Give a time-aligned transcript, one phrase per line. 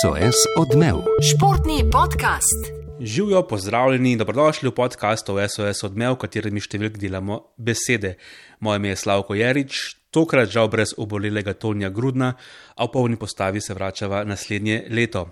[0.00, 0.96] SOS odmev.
[1.22, 2.72] Športni podcast.
[3.00, 8.16] Živijo, pozdravljeni in dobrodošli v podkastu SOS odmev, v katerem številk delamo besede.
[8.58, 9.78] Moje ime je Slavko Jarič,
[10.10, 12.32] tokrat žal brez obolelega Tonja Grudna,
[12.74, 15.28] a v polni postavi se vračava naslednje leto.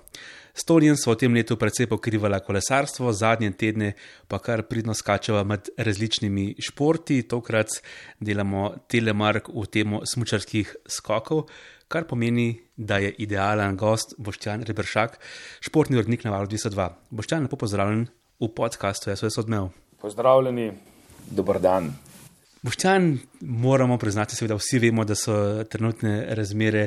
[0.54, 3.96] S Tonjem smo v tem letu precej pokrivali kolesarstvo, zadnje tedne
[4.30, 7.82] pa kar pridno skačeva med različnimi športi, tokrat
[8.22, 11.48] delamo telemark v temo smočarskih skokov,
[11.88, 15.18] kar pomeni, da je idealen gost Boštjan Rebršak,
[15.60, 16.88] športni urednik na Valu 202.
[17.10, 18.08] Boštjan, lepo pozdravljen
[18.40, 19.70] v podkastu, sem odmev.
[20.00, 20.72] Pozdravljeni,
[21.30, 21.92] dober dan.
[22.64, 25.34] Boštjan, moramo priznati, seveda vsi vemo, da so
[25.68, 26.86] trenutne razmere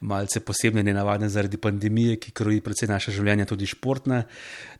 [0.00, 4.24] malce posebne, nenavadne zaradi pandemije, ki kroji predvsem naše življenje, tudi športna.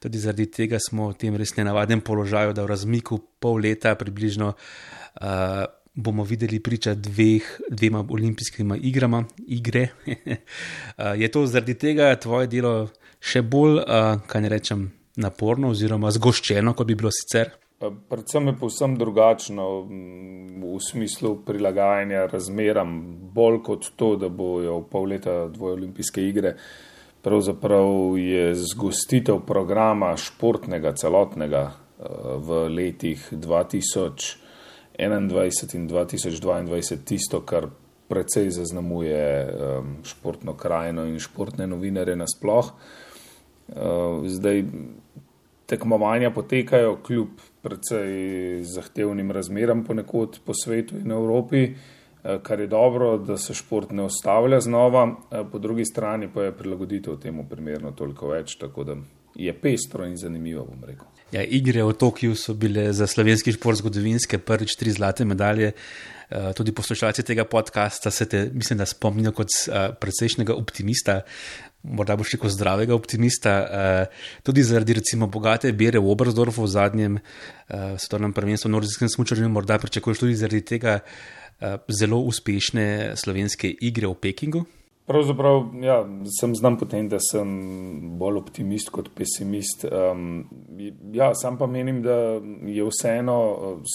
[0.02, 4.50] Tudi zaradi tega smo v tem res nenavadnem položaju, da v razmiku pol leta približno
[4.50, 5.62] uh,
[5.94, 9.24] bomo videli priča dveh, dvema olimpijskima igrama.
[9.46, 9.88] Igre.
[10.06, 10.14] uh,
[11.22, 12.88] je to zaradi tega tvoje delo
[13.20, 17.52] še bolj, uh, kaj ne rečem, naporno oziroma zgoščeno, kot bi bilo sicer?
[17.82, 22.92] Predvsem je povsem drugačno v smislu prilagajanja razmeram,
[23.34, 26.54] bolj kot to, da bojo pol leta dvoje olimpijske igre.
[27.22, 31.64] Pravzaprav je zgostitev programa športnega celotnega
[32.42, 33.28] v letih
[34.98, 37.66] 2021 in 2022 tisto, kar
[38.08, 39.48] precej zaznamuje
[40.04, 42.72] športno krajino in športne novinare nasploh.
[44.26, 44.64] Zdaj,
[45.66, 47.28] tekmovanja potekajo kljub
[47.62, 53.90] precej zahtevnim razmeram ponekod po svetu in Evropi, eh, kar je dobro, da se šport
[53.90, 58.84] ne ustavlja znova, eh, po drugi strani pa je prilagoditev temu primerno toliko več, tako
[58.84, 58.96] da
[59.34, 61.08] je pestro in zanimivo, bom rekel.
[61.32, 65.72] Ja, igre v Tokiu so bile za slovenski šport zgodovinske, prvič tri zlate medalje.
[65.72, 69.48] Eh, tudi poslušalci tega podcasta se te, mislim, da spomnijo kot
[70.00, 71.22] precejšnjega optimista
[71.82, 77.18] morda boš rekel zdravega optimista, uh, tudi zaradi recimo bogate bere v Obersdorfu v zadnjem
[77.98, 81.00] svetovnem prvenstvu v nordijskem smočarju, morda pričakuješ tudi zaradi tega
[81.88, 84.64] zelo uspešne slovenske igre v Pekingu.
[85.06, 86.06] Pravzaprav ja,
[86.40, 87.48] sem znam potem, da sem
[88.18, 89.84] bolj optimist kot pesimist.
[89.84, 90.44] Um,
[91.12, 92.38] ja, sam pa menim, da
[92.70, 93.38] je vseeno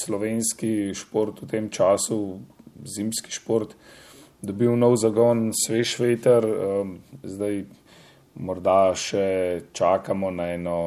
[0.03, 2.39] slovenski šport v tem času,
[2.83, 3.75] zimski šport,
[4.41, 6.43] dobil nov zagon, svež veter.
[6.43, 7.63] Um, zdaj
[8.35, 9.27] morda še
[9.73, 10.79] čakamo na eno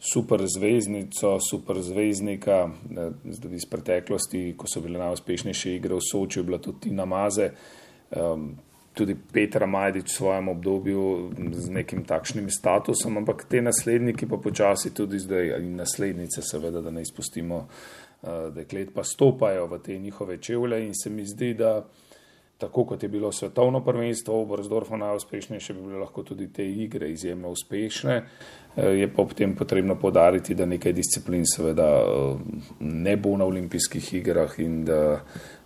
[0.00, 2.64] super zvezdnico, super zvezdnika.
[3.24, 7.52] Zdaj iz preteklosti, ko so bile najuspešnejše igre v Soči, bila tudi Tina Maze.
[8.10, 8.50] Um,
[8.94, 14.94] tudi Petra Majdič v svojem obdobju z nekim takšnim statusom, ampak te nasledniki pa počasi
[14.94, 20.38] tudi zdaj, in naslednice, seveda, da ne izpustimo, uh, deklet pa stopajo v te njihove
[20.38, 21.84] čevlje in se mi zdi, da
[22.60, 27.08] tako kot je bilo svetovno prvenstvo v Brzdorfu najuspešnejše, bi bile lahko tudi te igre
[27.10, 28.22] izjemno uspešne.
[28.76, 32.36] Eh, je pa ob tem potrebno podariti, da nekaj disciplin seveda eh,
[32.80, 35.00] ne bo na olimpijskih igrah in da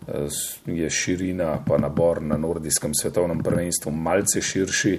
[0.08, 0.28] eh,
[0.66, 4.98] je širina pa nabor na nordijskem svetovnem prvenstvu malce širši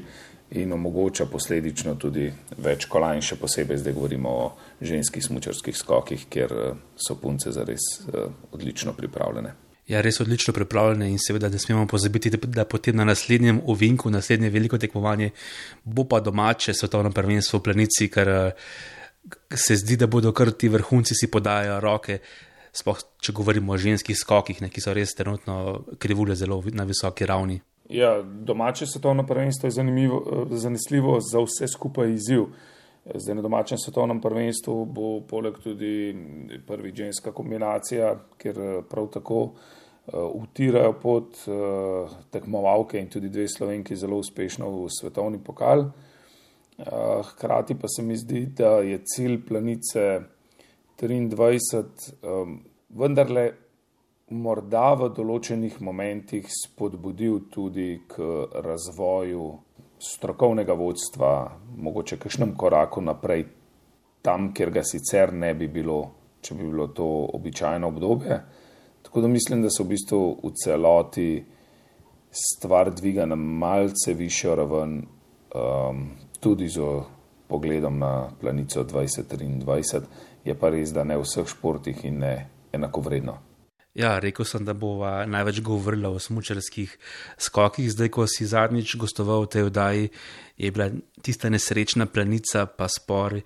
[0.51, 4.51] in omogoča posledično tudi več kolajn, še posebej zdaj govorimo o
[4.81, 6.53] ženskih smučarskih skokih, kjer
[6.95, 7.87] so punce zares
[8.51, 13.61] odlično pripravljene ja, res odlično pripravljene in seveda ne smemo pozabiti, da potem na naslednjem
[13.65, 15.29] ovinku, naslednje veliko tekmovanje,
[15.83, 18.51] bo pa domače svetovno prvenstvo v planici, ker eh,
[19.53, 22.19] se zdi, da bodo kar ti vrhunci si podajajo roke.
[22.75, 27.25] Sploh, če govorimo o ženskih skokih, ne, ki so res trenutno krivulje zelo na visoki
[27.25, 27.61] ravni.
[27.89, 32.49] Ja, domače svetovno prvenstvo je eh, zanesljivo za vse skupaj izziv.
[33.13, 36.15] Zdaj na domačem svetovnem prvenstvu bo poleg tudi
[36.65, 39.53] prvi ženska kombinacija, ker eh, prav tako uh,
[40.33, 45.85] utirajo pot uh, tekmovalke in tudi dve slovenki zelo uspešno v svetovni pokal.
[45.85, 50.19] Uh, hkrati pa se mi zdi, da je cilj planice
[50.97, 51.93] 23
[52.25, 52.57] um,
[52.89, 53.51] vendarle
[54.33, 58.25] morda v določenih momentih spodbudil tudi k
[58.65, 59.45] razvoju
[60.05, 61.31] strokovnega vodstva,
[61.77, 63.45] mogoče kakšnem koraku naprej,
[64.21, 65.99] tam, kjer ga sicer ne bi bilo,
[66.41, 68.39] če bi bilo to običajno obdobje.
[69.05, 71.29] Tako da mislim, da se v bistvu v celoti
[72.31, 74.97] stvar dviga na malce višjo raven,
[75.55, 76.07] um,
[76.39, 76.81] tudi z
[77.47, 80.01] pogledom na planico 2023,
[80.45, 82.35] je pa res, da ne v vseh športih in ne
[82.73, 83.37] enako vredno.
[83.95, 86.97] Ja, rekel sem, da bova največ govorila o smočarskih
[87.39, 87.87] skokih.
[87.93, 90.09] Zdaj, ko si zadnjič gostoval v tej oddaji,
[90.59, 90.89] je bila
[91.23, 93.37] tista nesrečna planica, pa spor,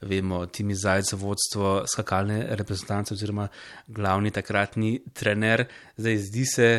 [0.00, 3.50] vemo, Timi Zajec, vodstvo skakalne reprezentance oziroma
[3.86, 5.66] glavni takratni trener.
[6.00, 6.70] Zdaj, zdi se,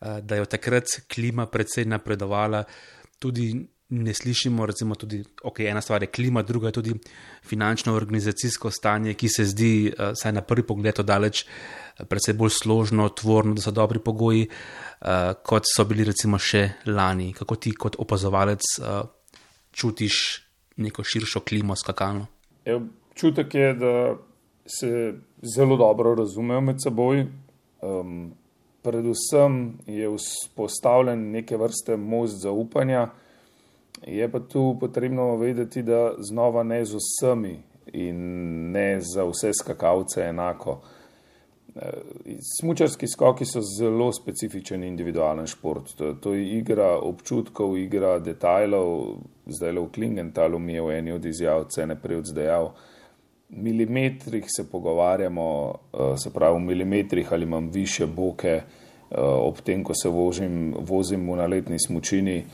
[0.00, 2.64] da je od takrat klima precej napredovala,
[3.22, 3.52] tudi
[3.92, 6.94] ne slišimo, recimo, tudi, ok, ena stvar je klima, druga je tudi
[7.46, 11.44] finančno organizacijsko stanje, ki se zdi, saj na prvi pogled, daleč
[11.98, 16.68] uh, predvsej bolj složno, tvorno, da so dobri pogoji, uh, kot so bili recimo še
[16.86, 17.32] lani.
[17.36, 19.02] Kako ti kot opazovalec uh,
[19.72, 20.18] čutiš
[20.76, 22.26] neko širšo klimo skakalno?
[22.64, 22.80] Ja,
[23.14, 23.94] čutek je, da
[24.66, 27.26] se zelo dobro razumejo med seboj.
[27.82, 28.32] Um,
[28.82, 33.08] predvsem je vzpostavljen neke vrste most zaupanja.
[34.06, 37.60] Je pa tu potrebno vedeti, da znova ne z vsemi
[37.92, 38.16] in
[38.72, 40.80] ne za vse skakalce enako.
[40.82, 41.01] Eh,
[42.60, 45.94] smučarski skoki so zelo specifičen individualen šport.
[45.96, 49.16] To, to je igra občutkov, igra detajlov.
[49.46, 52.72] Zdaj le v Klingentalu mi je v eni od izjav cene prej odzdajal.
[53.48, 58.64] V milimetrih se pogovarjamo, eh, se pravi v milimetrih ali imam više boke eh,
[59.18, 62.44] ob tem, ko se vozim, vozim v naletni smučini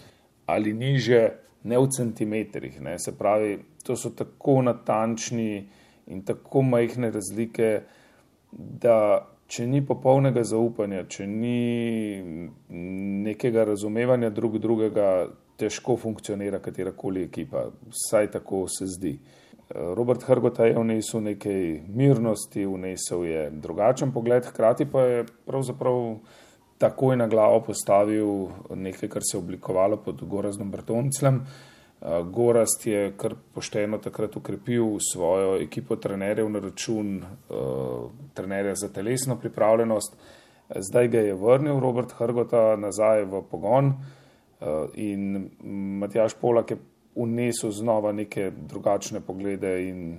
[0.47, 1.31] ali niže,
[1.65, 2.81] ne v centimetrih.
[2.81, 2.99] Ne.
[2.99, 5.69] Se pravi, to so tako natančni
[6.07, 7.83] in tako majhne razlike,
[8.53, 12.21] da če ni popolnega zaupanja, če ni
[13.25, 15.29] nekega razumevanja drug drugega,
[15.59, 17.65] težko funkcionira katerakoli ekipa.
[17.91, 19.17] Vsaj tako se zdi.
[19.75, 25.99] Robert Hrgota je vnesel nekaj mirnosti, vnesel je drugačen pogled, hkrati pa je pravzaprav
[26.79, 31.43] takoj na glavo postavil nekaj, kar se je oblikovalo pod Goraznom Brtoncem.
[32.01, 39.37] Gorast je kar pošteno takrat ukrepil svojo ekipo trenerjev na račun uh, trenerja za telesno
[39.37, 40.17] pripravljenost.
[40.77, 45.51] Zdaj ga je vrnil Robert Hrgota nazaj v pogon uh, in
[45.99, 46.77] Matjaš Polak je
[47.15, 50.17] unesel znova neke drugačne poglede in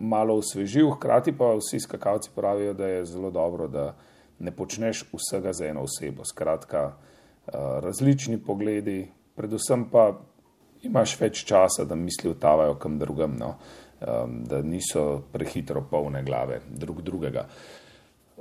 [0.00, 3.94] malo osvežil, hkrati pa vsi skakalci pravijo, da je zelo dobro, da
[4.38, 6.24] ne počneš vsega za eno osebo.
[6.24, 9.06] Skratka, uh, različni pogledi,
[9.36, 10.18] predvsem pa
[10.82, 13.54] imaš več časa, da misli utavajo kam drugam, no?
[14.00, 17.46] um, da niso prehitro polne glave drug drugega.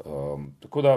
[0.06, 0.96] Um, tako da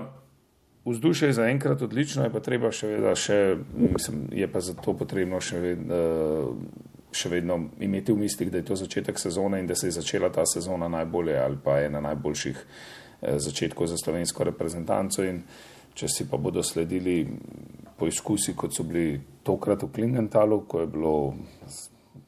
[0.85, 3.39] vzdušje je zaenkrat odlično, je pa treba še vedno, še,
[3.77, 6.03] mislim, je pa zato potrebno še vedno.
[7.15, 10.33] Še vedno imeti v mislih, da je to začetek sezone in da se je začela
[10.35, 15.23] ta sezona najbolje ali pa ena najboljših eh, začetkov za slovensko reprezentanco.
[15.23, 15.39] In
[15.95, 17.23] če si pa bodo sledili
[17.99, 21.15] poizkusi, kot so bili tokrat v Klingentalu, ko je bilo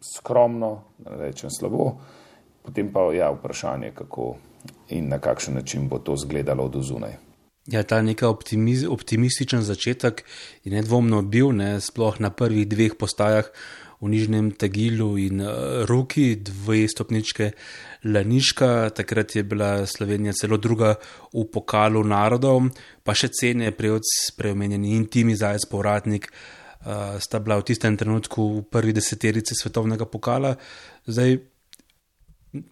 [0.03, 0.73] skromno,
[1.19, 1.91] rečem slabo,
[2.63, 4.37] potem pa je ja, vprašanje, kako
[4.95, 7.17] in na kakšen način bo to izgledalo od zunaj.
[7.67, 10.23] Ja, ta neka optimiz, optimističen začetek
[10.65, 13.51] je nedvomno bil, ne, sploh na prvih dveh postajah
[14.01, 17.51] v Nižnem Tagilu in uh, Ruki, dve stopničke
[18.05, 20.95] Laniška, takrat je bila Slovenija celo druga
[21.33, 22.69] v pokalu narodov,
[23.03, 26.31] pa še cene preomenjeni intimi zajec povratnik.
[26.87, 30.55] Uh, sta bila v tistem trenutku v prvi deseterici svetovnega pokala.
[31.09, 31.56] Zdaj,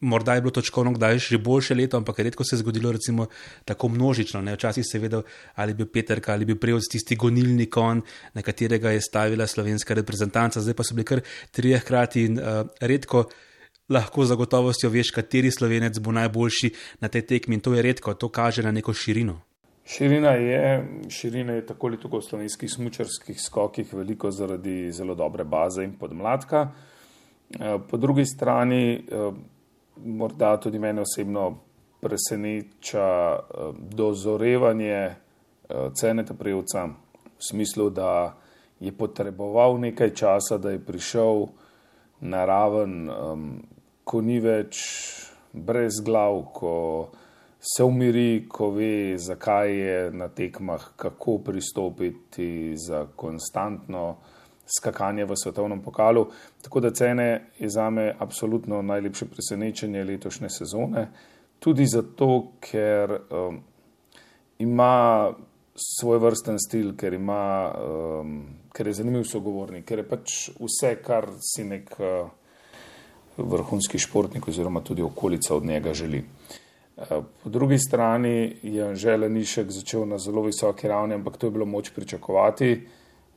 [0.00, 3.26] morda je bilo točkovno, kdaj že boljše leto, ampak redko se je zgodilo recimo,
[3.64, 4.42] tako množično.
[4.42, 4.54] Ne?
[4.54, 5.22] Včasih se je vedel,
[5.54, 8.02] ali je bil Petrka ali bil Prevod tisti gonilni kon,
[8.34, 12.66] na katerega je stavila slovenska reprezentanca, zdaj pa so bili kar trije hkrati in uh,
[12.80, 13.24] redko.
[13.88, 16.70] Lahko zagotovostjo veš, kateri slovenec bo najboljši
[17.00, 19.42] na tej tekmi, in to je redko, to kaže na neko širino.
[19.84, 25.44] Širina je, širina je tako ali tako v slovenskih smočarskih skokih veliko zaradi zelo dobre
[25.44, 26.70] baze in podmladka.
[27.60, 29.32] Eh, po drugi strani eh,
[29.96, 31.58] morda tudi mene osebno
[32.00, 35.14] preseneča eh, dozorevanje eh,
[35.94, 38.34] ceneta prejevca v smislu, da
[38.80, 41.46] je potreboval nekaj časa, da je prišel
[42.20, 43.10] na raven,
[44.04, 44.78] ko ni več
[45.52, 47.10] brez glav, ko
[47.64, 54.16] se umiri, ko ve, zakaj je na tekmah, kako pristopiti za konstantno
[54.66, 56.26] skakanje v svetovnem pokalu.
[56.62, 61.08] Tako da cene je za me absolutno najlepše presenečenje letošnje sezone.
[61.58, 63.60] Tudi zato, ker um,
[64.58, 65.32] ima
[65.74, 67.72] svoj vrsten stil, ker, ima,
[68.20, 68.42] um,
[68.72, 72.28] ker je zanimiv sogovornik, ker je pač vse, kar si nek uh,
[73.36, 76.24] vrhunski športnik oziroma tudi okolica od njega želi.
[76.96, 81.66] Uh, po drugi strani je Želenišek začel na zelo visoki ravni, ampak to je bilo
[81.66, 82.86] moč pričakovati.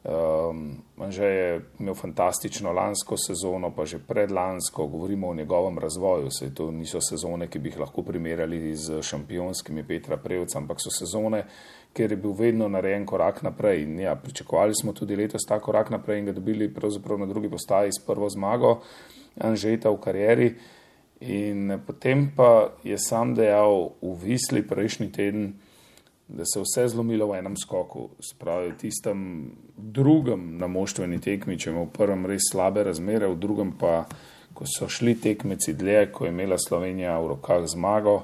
[0.07, 6.31] Um, Anže je imel fantastično lansko sezono, pa že predlansko, govorimo o njegovem razvoju.
[6.31, 10.89] Sej to niso sezone, ki bi jih lahko primerjali z šampionskimi Petra Prevca, ampak so
[10.89, 11.43] sezone,
[11.93, 13.83] kjer je bil vedno narejen korak naprej.
[13.83, 17.49] In ja, pričakovali smo tudi letos ta korak naprej in ga dobili pravzaprav na drugi
[17.49, 18.81] postaji s prvo zmago
[19.39, 20.53] Anžeta v karieri.
[21.19, 25.53] In potem pa je sam dejal v Visli prejšnji teden,
[26.27, 28.09] da se je vse zlomilo v enem skoku.
[28.19, 29.19] Spravi v tistem
[29.77, 34.03] drugem na moštveni tekmi, če ima v prvem res slabe razmere, v drugem pa,
[34.53, 38.17] ko so šli tekmeci dlje, ko je imela Slovenija v rokah zmago,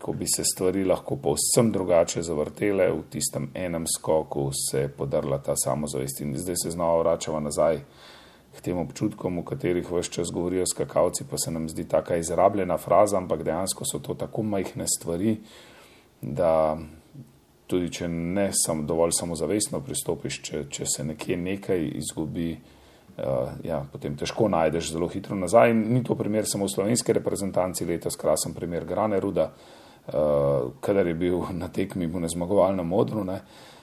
[0.00, 5.38] ko bi se stvari lahko povsem drugače zavrtele, v tistem enem skoku se je podarila
[5.38, 7.80] ta samozavest in zdaj se znova vračava nazaj.
[8.56, 12.78] K tem občutkom, v katerih vse čas govorijo skakalci, pa se nam zdi tako izrabljena
[12.78, 15.36] fraza, ampak dejansko so to tako majhne stvari,
[16.22, 16.78] da
[17.66, 23.80] tudi če ne sam dovolj samozavestno pristopiš, če, če se nekje nekaj izgubi, uh, ja,
[23.92, 25.74] potem težko najdeš zelo hitro nazaj.
[25.74, 31.06] In ni to primer samo v slovenski reprezentanci, letos krasen primer Grane Ruda, uh, kadar
[31.06, 33.24] je bil na tekmi v nezmagovalnem modru.
[33.26, 33.40] Ne.
[33.40, 33.75] Uh,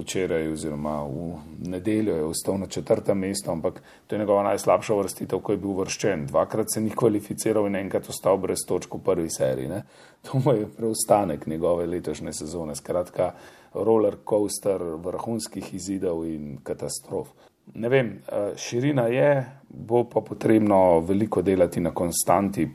[0.00, 5.40] včeraj oziroma v nedeljo je ostal na četrtem mestu, ampak to je njegova najslabša vrstitev,
[5.40, 6.26] ko je bil vrščen.
[6.26, 9.68] Dvakrat se ni kvalificiral in enkrat ostal brez točk v prvi seriji.
[9.68, 9.82] Ne?
[10.22, 12.76] To mu je preostanek njegove letošnje sezone.
[12.76, 13.32] Skratka,
[13.74, 17.32] roller coaster vrhunskih izidov in katastrof.
[17.74, 22.68] Ne vem, uh, širina je, bo pa potrebno veliko delati na konstanti,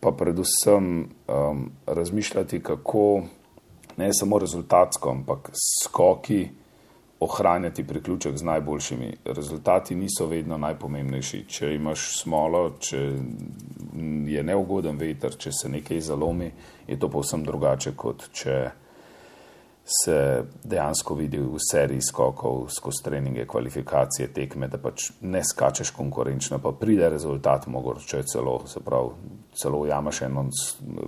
[0.00, 3.22] pa predvsem um, razmišljati, kako
[4.00, 6.48] ne samo rezultatsko, ampak skoki
[7.20, 9.16] ohranjati priključek z najboljšimi.
[9.24, 11.44] Rezultati niso vedno najpomembnejši.
[11.48, 13.00] Če imaš smolo, če
[14.26, 16.48] je neugoden veter, če se nekaj zalomi,
[16.88, 18.56] je to povsem drugače, kot če
[19.90, 26.60] se dejansko vidi v seriji skokov skozi treninge, kvalifikacije, tekme, da pač ne skačeš konkurenčno,
[26.62, 30.46] pa pride rezultat, mogoče celo, se pravi, celo ujameš eno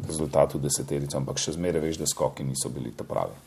[0.06, 3.38] rezultat v deseterico, ampak še zmeraj veš, da skoki niso bili ta pravi.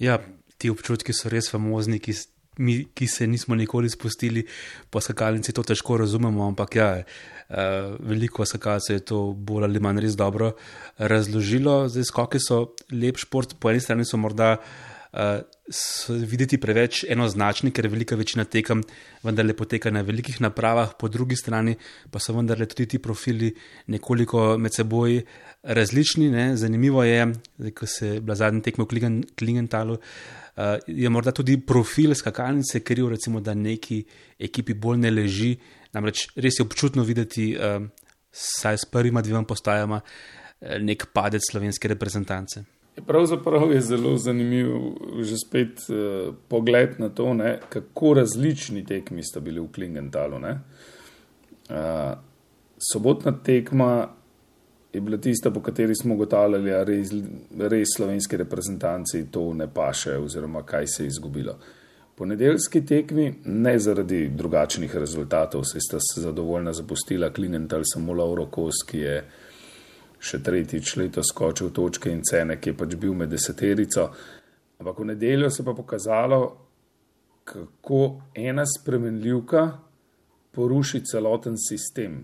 [0.00, 0.18] Ja,
[0.56, 2.16] ti občutki so res famozni, ki,
[2.60, 4.44] mi, ki se nismo nikoli spustili
[4.90, 10.04] po skakalnici, to težko razumemo, ampak ja, uh, veliko skakalcev je to bolj ali manj
[10.04, 10.52] res dobro
[10.98, 11.88] razložilo.
[11.88, 12.62] Zdaj, skoki so
[12.92, 14.56] lep šport, po eni strani so morda.
[14.60, 14.89] Uh,
[16.08, 18.82] videti preveč enoznačni, ker velika večina tekem
[19.24, 21.76] vendarle poteka na velikih napravah, po drugi strani
[22.10, 23.50] pa so vendarle tudi ti profili
[23.86, 25.20] nekoliko med seboj
[25.62, 26.30] različni.
[26.30, 26.56] Ne?
[26.56, 27.26] Zanimivo je,
[27.74, 33.08] ko se je bila zadnja tekma v Klingentalu, uh, je morda tudi profil skakalnice kriv,
[33.08, 34.04] recimo, da neki
[34.38, 35.56] ekipi bolj ne leži.
[35.92, 37.82] Namreč res je občutno videti, uh,
[38.30, 40.00] saj s prvima dvema postajama,
[40.60, 42.62] nek padec slovenske reprezentance.
[43.06, 44.66] Pravzaprav je zelo zanimiv
[45.22, 50.36] že spet uh, pogled na to, ne, kako različni tekmi sta bili v Klingentalu.
[50.36, 52.18] Uh,
[52.92, 54.08] sobotna tekma
[54.92, 57.12] je bila tista, po kateri smo ugotavljali, da res,
[57.58, 61.58] res slovenski reprezentanci to ne paše, oziroma kaj se je izgubilo.
[62.14, 68.98] Ponedeljski tekmi, ne zaradi drugačnih rezultatov, se sta zadovoljna zapustila Klingental, samo Lauro Kos, ki
[68.98, 69.22] je
[70.20, 74.10] še tretjič letos skočil točke in cene, ki je pač bil med deseterico.
[74.80, 76.40] Ampak v nedeljo se pa pokazalo,
[77.44, 79.64] kako ena spremenljivka
[80.52, 82.22] poruši celoten sistem.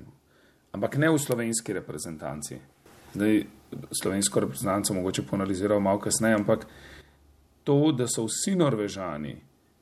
[0.77, 2.59] Ampak ne v slovenski reprezentanci.
[3.15, 3.43] Zdaj,
[4.03, 6.67] slovensko reprezentanco mogoče ponaliziral malo kasneje, ampak
[7.65, 9.37] to, da so vsi norvežani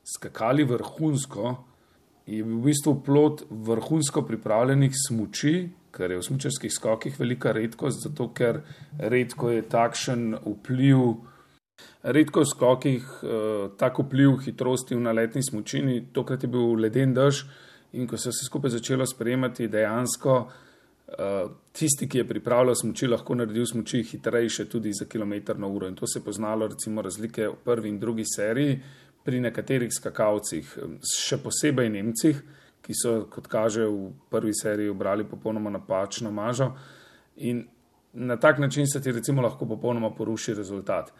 [0.04, 1.54] skakali vrhunsko,
[2.26, 8.28] je v bistvu plot vrhunsko pripravljenih smoči, kar je v smočarskih skokih velika redkost, zato
[8.34, 8.60] ker
[8.98, 11.04] redko je takšen vpliv,
[12.02, 17.44] redko v skokih uh, tako vpliv hitrosti v naletni smočini, tokrat je bil leden dež
[17.94, 23.06] in ko se je vse skupaj začelo sprejemati, dejansko uh, tisti, ki je pripravljal smoči,
[23.06, 25.88] lahko naredil smoči hitrejše tudi za kilometr na uro.
[25.88, 28.80] In to se je poznalo recimo razlike v prvi in drugi seriji
[29.24, 30.74] pri nekaterih skakalcih,
[31.14, 32.42] še posebej Nemcih
[32.85, 36.73] ki so, kot kaže, v prvi seriji obrali popolnoma napačno mažo.
[37.37, 37.64] In
[38.12, 41.12] na tak način se ti recimo lahko popolnoma poruši rezultat.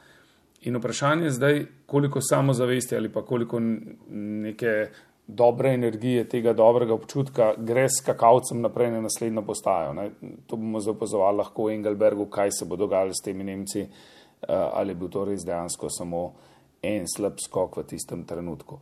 [0.61, 3.61] In vprašanje je zdaj, koliko samozavesti ali pa koliko
[4.11, 4.89] neke
[5.27, 9.93] dobre energije, tega dobrega občutka gre s kakavcem naprej na naslednjo postajo.
[9.93, 10.11] Ne?
[10.47, 13.89] To bomo zdaj opazovali lahko v Engelbergu, kaj se bo dogajalo s temi Nemci, eh,
[14.49, 16.25] ali je bil to res dejansko samo
[16.83, 18.79] en slab skok v tistem trenutku.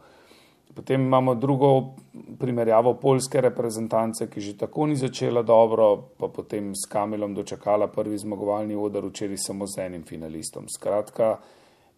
[0.74, 1.94] Potem imamo drugo
[2.38, 8.18] primerjavo polske reprezentance, ki že tako ni začela dobro, pa potem s Kamilom dočakala prvi
[8.18, 10.68] zmagovalni odar, včeraj samo z enim finalistom.
[10.72, 11.36] Skratka,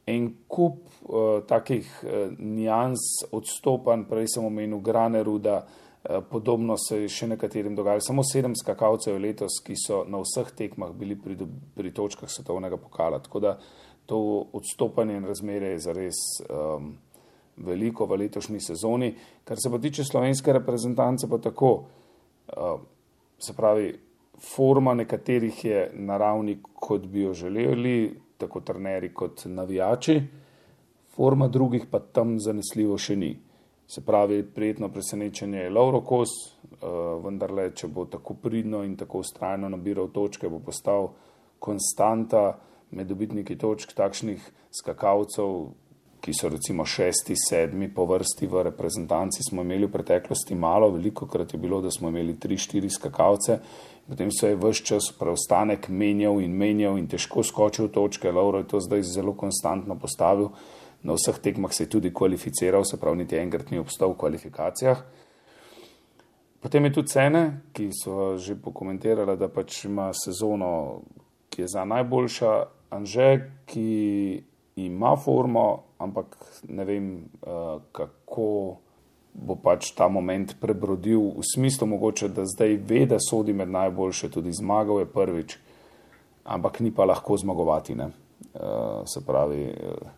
[0.07, 7.05] en kup uh, takih uh, nijans odstopanj, prej sem omenil Grane Ruda, uh, podobno se
[7.05, 8.03] je še nekaterim dogajalo.
[8.03, 11.39] Samo sedem skakalcev letos, ki so na vseh tekmah bili pri,
[11.77, 13.23] pri točkah svetovnega pokala.
[13.23, 13.57] Tako da
[14.07, 14.19] to
[14.53, 16.21] odstopanje in razmere je zares.
[16.51, 16.97] Um,
[17.57, 19.15] veliko v letošnji sezoni.
[19.45, 21.73] Kar se pa tiče slovenske reprezentance, pa tako,
[22.57, 22.81] uh,
[23.39, 23.93] se pravi,
[24.55, 30.23] forma nekaterih je na ravni, kot bi jo želeli, tako trenerji kot navijači,
[31.15, 33.35] forma drugih pa tam zanesljivo še ni.
[33.87, 36.31] Se pravi, prijetno presenečenje je Lauro Kos,
[36.81, 41.13] uh, vendarle, če bo tako pridno in tako ustrajno nabiral točke, bo postal
[41.59, 42.59] konstanta
[42.91, 44.43] med dobitniki točk takšnih
[44.75, 45.75] skakalcev,
[46.25, 49.45] ki so recimo šesti, sedmi po vrsti v reprezentanci.
[49.45, 53.59] Smo imeli v preteklosti malo, veliko krat je bilo, da smo imeli tri, štiri skakalce,
[54.09, 58.33] potem se je vse čas preostanek menjal in menjal in težko skočil točke.
[58.33, 60.49] Lauro je to zdaj zelo konstantno postavil
[61.05, 65.05] na vseh tekmah se je tudi kvalificiral, se pravi, niti enkrat ni obstal v kvalifikacijah.
[66.61, 67.43] Potem je tudi cene,
[67.77, 71.03] ki so že pokomentirali, da pač ima sezono,
[71.53, 72.55] ki je za najboljša,
[72.95, 74.45] Anže, ki
[74.77, 76.37] ima formo, ampak
[76.69, 77.07] ne vem,
[77.43, 78.77] uh, kako
[79.35, 84.31] bo pač ta moment prebrodil, v smislu mogoče, da zdaj ve, da sodi med najboljše,
[84.31, 85.57] tudi zmagal je prvič,
[86.45, 87.97] ampak ni pa lahko zmagovati.
[87.99, 89.65] Uh, se pravi.
[89.75, 90.09] Uh,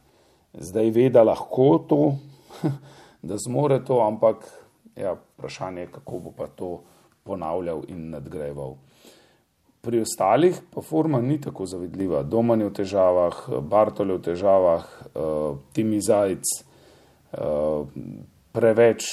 [0.52, 2.16] zdaj ve, da lahko to,
[3.28, 4.44] da zmore to, ampak
[4.96, 6.80] ja, vprašanje je, kako bo pa to
[7.24, 8.76] ponavljal in nadgrajeval.
[9.86, 12.22] Pri ostalih pa forma ni tako zavidljiva.
[12.26, 16.42] Doman je v težavah, Bartol je v težavah, uh, Timi Zajc,
[17.38, 17.86] uh,
[18.50, 19.06] preveč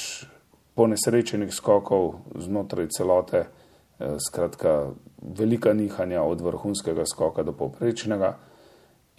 [0.74, 8.34] ponesrečenih skokov znotraj celote, uh, skratka, velika nihanja od vrhunskega skoka do poprečnega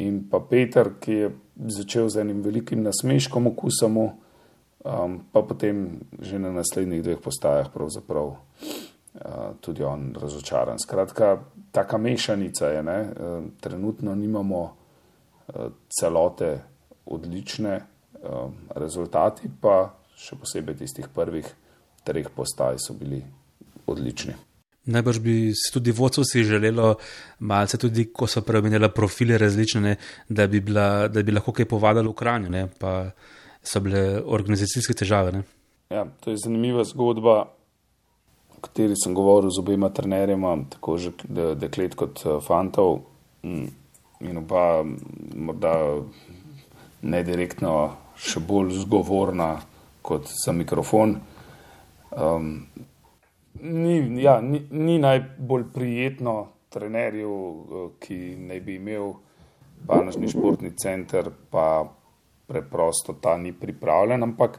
[0.02, 1.30] in pa Peter, ki je
[1.70, 8.34] začel z enim velikim nasmeškom okusom, um, pa potem že na naslednjih dveh postajah pravzaprav
[8.34, 8.90] uh,
[9.60, 10.78] tudi on razočaran.
[10.78, 11.38] Skratka,
[11.72, 13.00] taka mešanica je, ne?
[13.00, 15.54] Uh, trenutno nimamo uh,
[16.00, 16.58] celote
[17.06, 21.46] odlične, uh, rezultati pa še posebej tistih prvih
[22.04, 23.22] treh postaj so bili
[23.86, 24.34] odlični.
[24.84, 26.94] Najbrž bi si tudi vodstvo si želelo,
[27.38, 29.96] malce tudi, ko so preomenjali profile različne,
[30.28, 32.66] da bi, bila, da bi lahko kaj povadali v Kranju, ne?
[32.78, 33.10] pa
[33.64, 35.40] so bile organizacijske težave.
[35.90, 37.46] Ja, to je zanimiva zgodba,
[38.64, 41.12] kateri sem govoril z obema trenerjema, tako že
[41.60, 43.02] deklet kot eh, fantov.
[43.44, 43.68] Mm,
[44.24, 44.84] in oba,
[45.36, 45.74] morda
[47.04, 47.74] ne direktno,
[48.16, 49.58] še bolj zgovorna
[50.04, 51.18] kot za mikrofon.
[52.14, 52.50] Um,
[53.60, 56.36] ni, ja, ni, ni najbolj prijetno
[56.72, 59.12] trenerju, eh, ki naj bi imel
[59.86, 61.84] panožni športni center, pa
[62.46, 64.22] preprosto ta ni pripravljen.
[64.22, 64.58] Ampak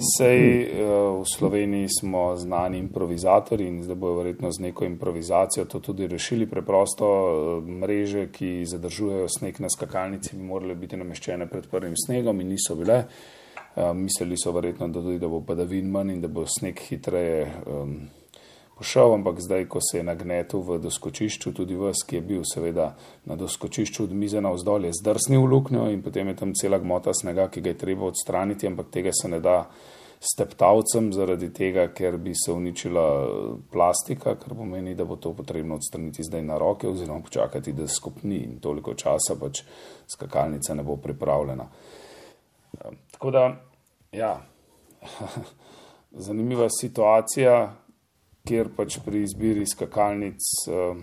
[0.00, 0.84] sej eh,
[1.20, 6.46] v Sloveniji smo znani improvizatori in zdaj bojo verjetno z neko improvizacijo to tudi rešili.
[6.46, 12.40] Preprosto eh, mreže, ki zadržujejo sneg na skakalnici, bi morale biti nameščene pred prvim snegom
[12.40, 13.04] in niso bile.
[13.76, 17.44] Um, mislili so verjetno, da, tudi, da bo padavin manj in da bo sneg hitreje
[17.70, 18.00] um,
[18.80, 22.94] pošel, ampak zdaj, ko se je nagnetil v doskočišču, tudi vas, ki je bil seveda
[23.28, 26.78] na doskočišču od mize na vzdolj, je zdrsnil v luknjo in potem je tam cela
[26.80, 29.66] gmota snega, ki ga je treba odstraniti, ampak tega se ne da
[30.20, 33.04] steptavcem zaradi tega, ker bi se uničila
[33.72, 38.40] plastika, kar pomeni, da bo to potrebno odstraniti zdaj na roke oziroma počakati, da skupni
[38.44, 39.60] in toliko časa pač
[40.08, 41.68] skakalnica ne bo pripravljena.
[43.12, 43.44] Tako da,
[44.12, 44.34] ja,
[46.26, 47.56] zanimiva situacija,
[48.50, 51.02] kjer pač pri izbiri skakalnic eh,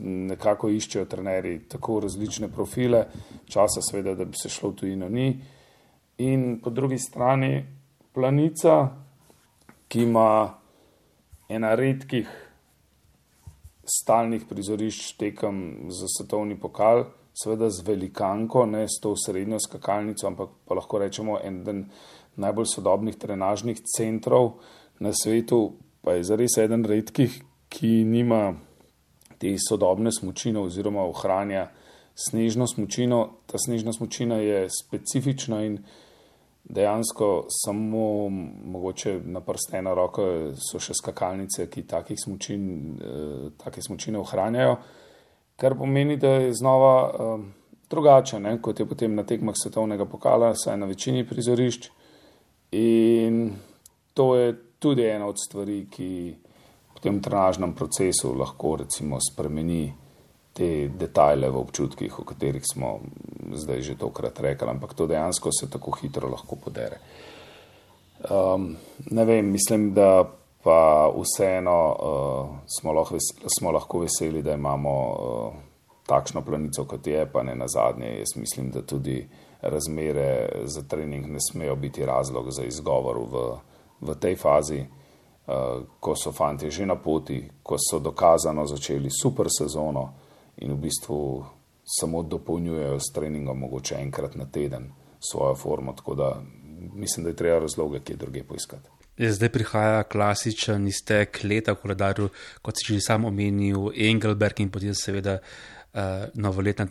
[0.00, 3.02] nekako iščejo trenerji tako različne profile,
[3.50, 5.28] časa seveda, da bi se šlo v tujino ni.
[6.24, 7.60] In po drugi strani
[8.14, 8.76] planica,
[9.90, 10.30] ki ima
[11.50, 12.30] ena redkih
[13.84, 20.56] stalnih prizorišč tekem za svetovni pokal, seveda z velikanko, ne s to srednjo skakalnico, ampak
[20.64, 21.84] pa lahko rečemo eden
[22.40, 24.60] najbolj sodobnih trenažnih centrov
[25.00, 28.54] na svetu, pa je zares eden redkih, ki nima
[29.38, 31.68] te sodobne smočine oziroma ohranja
[32.14, 33.20] snežno smočino.
[33.46, 35.78] Ta snežna smočina je specifična in
[36.64, 40.22] dejansko samo mogoče na prstena roka
[40.58, 42.66] so še skakalnice, ki takih smočin,
[43.00, 44.76] eh, take smočine ohranjajo
[45.60, 46.94] kar pomeni, da je znova
[47.34, 47.52] um,
[47.90, 51.90] drugače, ne, kot je potem na tekmah svetovnega pokala, saj na večini prizorišč.
[52.72, 53.50] In
[54.14, 56.10] to je tudi ena od stvari, ki
[56.96, 59.84] v tem trenažnem procesu lahko recimo spremeni
[60.52, 62.98] te detajle v občutkih, o katerih smo
[63.54, 66.98] zdaj že tokrat rekli, ampak to dejansko se tako hitro lahko podere.
[68.30, 68.76] Um,
[69.10, 70.24] ne vem, mislim, da
[70.62, 73.16] pa vseeno uh, smo, lahko
[73.58, 75.54] smo lahko veseli, da imamo uh,
[76.06, 78.18] takšno planico, kot je, pa ne na zadnje.
[78.18, 79.22] Jaz mislim, da tudi
[79.62, 83.44] razmere za trening ne smejo biti razlog za izgovor v,
[84.00, 89.46] v tej fazi, uh, ko so fanti že na poti, ko so dokazano začeli super
[89.48, 90.14] sezono
[90.56, 91.44] in v bistvu
[91.84, 95.92] samo dopolnjujejo s treningom, mogoče enkrat na teden svojo formo.
[95.92, 96.42] Tako da
[96.94, 98.88] mislim, da je treba razloge, ki je druge poiskati.
[99.18, 102.28] Zdaj prihaja klasičen iztek leta v koledarju,
[102.62, 106.86] kot si že sam omenil, Engelberg in potem seveda uh, novoletna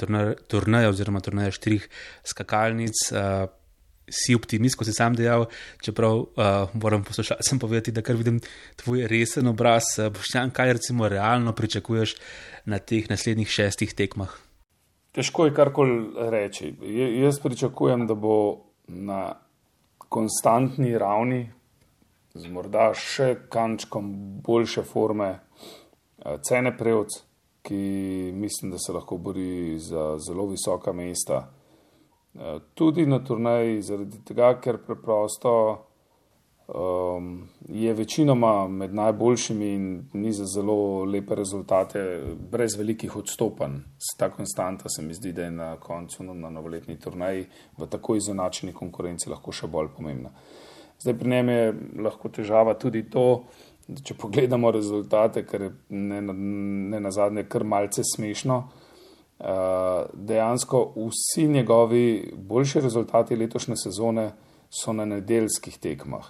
[0.48, 1.88] turnaja oziroma turnaja štirih
[2.24, 2.94] skakalnic.
[3.12, 3.50] Uh,
[4.12, 5.48] si optimist, kot si sam dejal,
[5.86, 8.40] čeprav uh, moram poslušalcem povedati, da kar vidim
[8.82, 9.96] tvoj resen obraz.
[9.98, 12.16] Uh, Boštjan, kaj recimo realno pričakuješ
[12.66, 14.34] na teh naslednjih šestih tekmah?
[15.12, 16.74] Težko je karkoli reči.
[16.82, 18.36] J jaz pričakujem, da bo
[18.88, 19.36] na
[20.10, 21.48] konstantni ravni,
[22.34, 24.12] z morda še kančkom
[24.46, 25.32] boljše forme,
[26.46, 27.18] cene prevc,
[27.66, 31.48] ki mislim, da se lahko bori za zelo visoka mesta.
[32.74, 35.54] Tudi na turnaji, zaradi tega, ker preprosto
[36.68, 43.80] um, je večinoma med najboljšimi in ni za zelo lepe rezultate, brez velikih odstopanj.
[44.18, 48.74] Ta konstanta se mi zdi, da je na koncu na novoletni turnaji v tako izenačeni
[48.74, 50.30] konkurenci lahko še bolj pomembna.
[51.00, 51.74] Zdaj pri njem je
[52.06, 53.44] lahko težava tudi to,
[53.88, 58.64] da če pogledamo rezultate, ker je ne, ne na zadnje kar malce smešno.
[59.40, 59.46] Uh,
[60.14, 64.32] dejansko vsi njegovi boljši rezultati letošnje sezone
[64.70, 66.26] so na nedeljskih tekmah.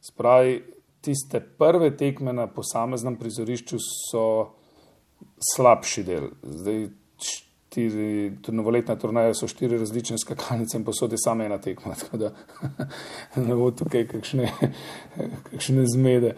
[0.00, 0.60] Spravi,
[1.00, 4.22] tiste prve tekme na posameznem prizorišču so
[5.54, 6.28] slabši del.
[6.42, 6.86] Zdaj,
[7.76, 12.32] štiri, novoletna turnaja so štiri različne skakalnice in posode same ena tekma, tako da
[13.36, 14.48] ne bo tukaj kakšne,
[15.50, 16.36] kakšne zmede.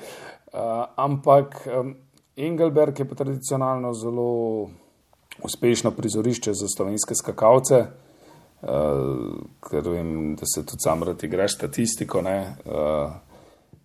[0.48, 1.94] Uh, ampak um,
[2.36, 4.70] Engelberg je pa tradicionalno zelo
[5.42, 7.86] uspešno prizorišče za slovenske skakalce.
[8.62, 12.18] Uh, ker vem, da se tudi sam rad igraš statistiko.
[12.18, 13.12] Uh,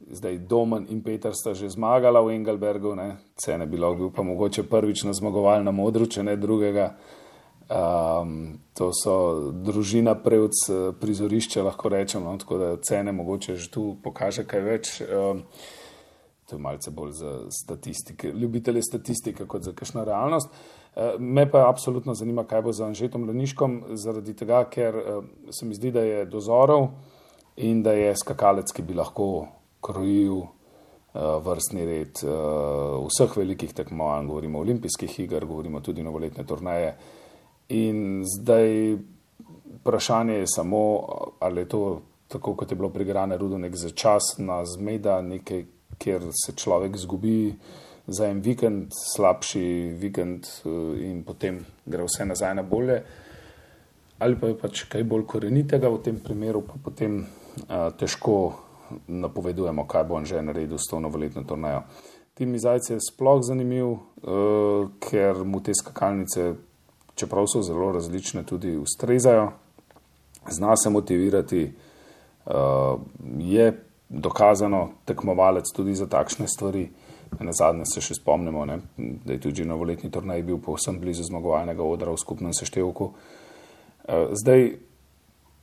[0.09, 3.17] zdaj Domen in Peter sta že zmagala v Engelbergu, ne?
[3.37, 6.95] cene bi lahko bil pa mogoče prvič na zmagovalnem modru, če ne drugega.
[7.69, 10.65] Um, to so družina prevc
[10.99, 12.37] prizorišča, lahko rečemo, no?
[12.41, 15.01] tako da cene mogoče že tu pokaže kaj več.
[15.05, 15.45] Um,
[16.49, 20.49] to je malce bolj za statistike, ljubitelje statistike kot za kakšno realnost.
[20.49, 20.82] Uh,
[21.19, 25.75] me pa absolutno zanima, kaj bo za Anžetom Leniškom, zaradi tega, ker uh, se mi
[25.75, 26.87] zdi, da je dozorov
[27.57, 29.47] in da je skakalec, ki bi lahko
[29.81, 30.47] krojil uh,
[31.45, 36.95] vrstni red uh, vseh velikih tekmovanj, govorimo o olimpijskih igrah, govorimo tudi o novoletne turnaje.
[37.73, 38.97] In zdaj
[39.79, 40.83] vprašanje je samo,
[41.39, 45.65] ali je to tako, kot je bilo pri Grane Rudu, nek začasna zmeda, nekaj,
[45.97, 47.53] kjer se človek zgubi
[48.07, 53.01] za en vikend, slabši vikend uh, in potem gre vse nazaj na bolje.
[54.19, 58.35] Ali pa je pač kaj bolj korenitega v tem primeru, pa potem uh, težko
[59.07, 61.83] napovedujemo, kaj bo on že naredil s to novoletno turnajo.
[62.33, 66.53] Tim Zajce je sploh zanimiv, uh, ker mu te skakalnice,
[67.15, 69.51] čeprav so zelo različne, tudi ustrezajo,
[70.49, 71.63] zna se motivirati,
[72.45, 72.99] uh,
[73.37, 73.71] je
[74.09, 76.89] dokazano tekmovalec tudi za takšne stvari.
[77.39, 81.83] Na zadnje se še spomnimo, ne, da je tudi novoletni turnaj bil povsem blizu zmagovalnega
[81.83, 83.11] odra v skupnem seštevku.
[84.03, 84.71] Uh, zdaj,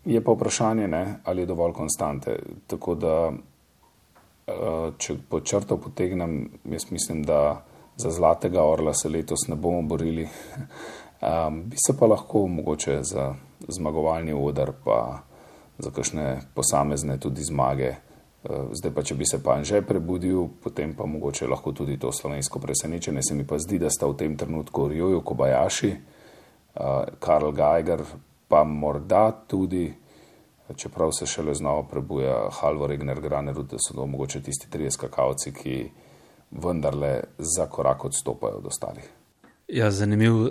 [0.04, 2.38] Je pa vprašanje, ne, ali je dovolj konstante.
[2.66, 3.32] Tako da,
[4.46, 7.62] eh, če po črto potegnem, jaz mislim, da
[7.96, 10.28] za zlatega orla se letos ne bomo borili.
[11.20, 13.34] Um, bi se pa lahko mogoče za
[13.68, 15.20] zmagovalni udar, pa
[15.78, 17.94] za kakšne posamezne tudi zmage.
[18.40, 22.12] Uh, zdaj pa, če bi se pa že prebudil, potem pa mogoče lahko tudi to
[22.12, 23.22] slovensko presenečenje.
[23.22, 28.00] Se mi pa zdi, da sta v tem trenutku Rjojo Kobajaši, uh, Karl Geiger,
[28.48, 29.92] pa morda tudi,
[30.76, 35.52] čeprav se šele znova prebuja Halvo Regner Graner, da so to mogoče tisti trije skakalci,
[35.52, 35.90] ki
[36.50, 39.19] vendarle za korak odstopajo od ostalih.
[39.72, 40.50] Ja, zanimiv uh,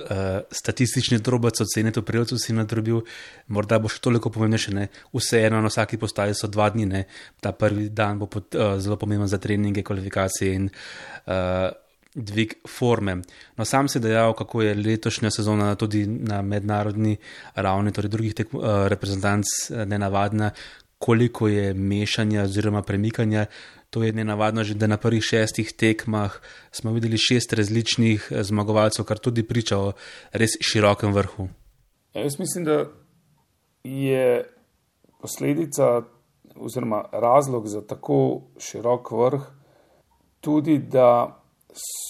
[0.52, 3.02] statistični drobec ocene, to prijel si nadrobil,
[3.48, 7.04] morda bo še toliko pomembnejše, vseeno na vsaki postaji so dva dni, ne?
[7.44, 11.68] ta prvi dan bo pot, uh, zelo pomemben za treninge, kvalifikacije in uh,
[12.16, 13.20] dvig forme.
[13.58, 17.18] No, sam si dejal, kako je letošnja sezona tudi na mednarodni
[17.56, 20.54] ravni, torej drugih tek, uh, reprezentanc, uh, nenavadna,
[21.00, 23.46] koliko je mešanja oziroma premikanja.
[23.90, 26.36] To je nenavadno, že da na prvih šestih tekmah
[26.72, 29.92] smo videli šest različnih uh, zmagovalcev, kar tudi priča o
[30.32, 31.50] res širokem vrhu.
[32.14, 32.86] Ja, jaz mislim, da
[33.84, 34.46] je
[35.22, 36.02] posledica
[36.56, 39.42] oziroma razlog za tako širok vrh
[40.40, 41.36] tudi, da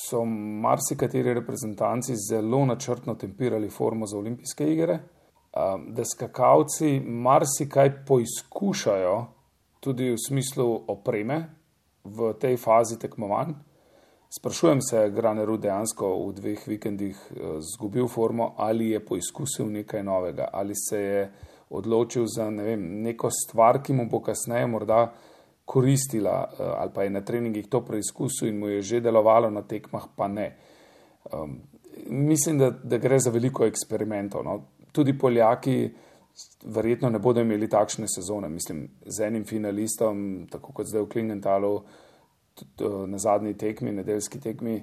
[0.09, 0.25] so
[0.61, 4.99] marsikateri reprezentanci zelo načrtno tempirali formo za olimpijske igre,
[5.87, 9.25] da skakalci marsikaj poizkušajo
[9.79, 11.58] tudi v smislu opreme
[12.03, 13.53] v tej fazi tekmovanj.
[14.29, 17.17] Sprašujem se, Grane Rud dejansko v dveh vikendih
[17.65, 21.23] zgubil formo ali je poizkusil nekaj novega, ali se je
[21.69, 25.07] odločil za ne vem, neko stvar, ki mu bo kasneje morda
[25.65, 30.07] koristila, ali pa je na treningih to preizkusil in mu je že delovalo na tekmah,
[30.15, 30.55] pa ne.
[31.33, 31.59] Um,
[32.09, 34.43] mislim, da, da gre za veliko eksperimentov.
[34.43, 34.61] No.
[34.91, 35.89] Tudi Poljaki
[36.63, 38.49] verjetno ne bodo imeli takšne sezone.
[38.49, 41.73] Mislim, z enim finalistom, tako kot zdaj v Klingentalu,
[43.07, 44.81] na zadnji tekmi, nedeljski tekmi,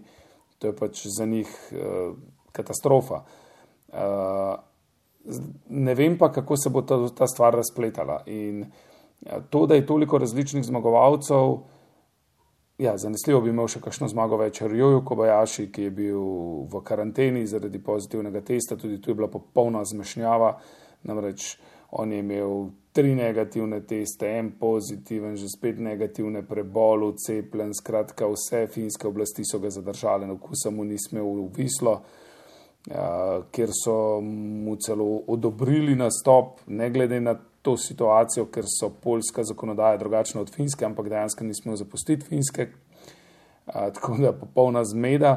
[0.58, 2.16] to je pač za njih uh,
[2.52, 3.20] katastrofa.
[3.92, 4.54] Uh,
[5.68, 8.22] ne vem pa, kako se bo ta, ta stvar razpletala.
[8.26, 11.58] In uh, to, da je toliko različnih zmagovalcev,
[12.78, 16.24] Ja, zanesljivo bi imel še kakšno zmago več, Rjoju Kobajaši, ki je bil
[16.68, 20.50] v karanteni zaradi pozitivnega testa, tudi tu je bila popolna zmešnjava.
[21.06, 21.56] Namreč
[21.90, 28.66] on je imel tri negativne teste, en pozitiven, že spet negativne, prebol, cepljen, skratka vse
[28.72, 31.98] finske oblasti so ga zadržale, no kusa mu ni smel v Vislo,
[32.88, 39.44] ja, kjer so mu celo odobrili nastop, ne glede na to situacijo, ker so polska
[39.44, 42.68] zakonodaja drugačna od finske, ampak dejansko nismo zapustiti finske,
[43.66, 45.36] tako da je popolna zmeda.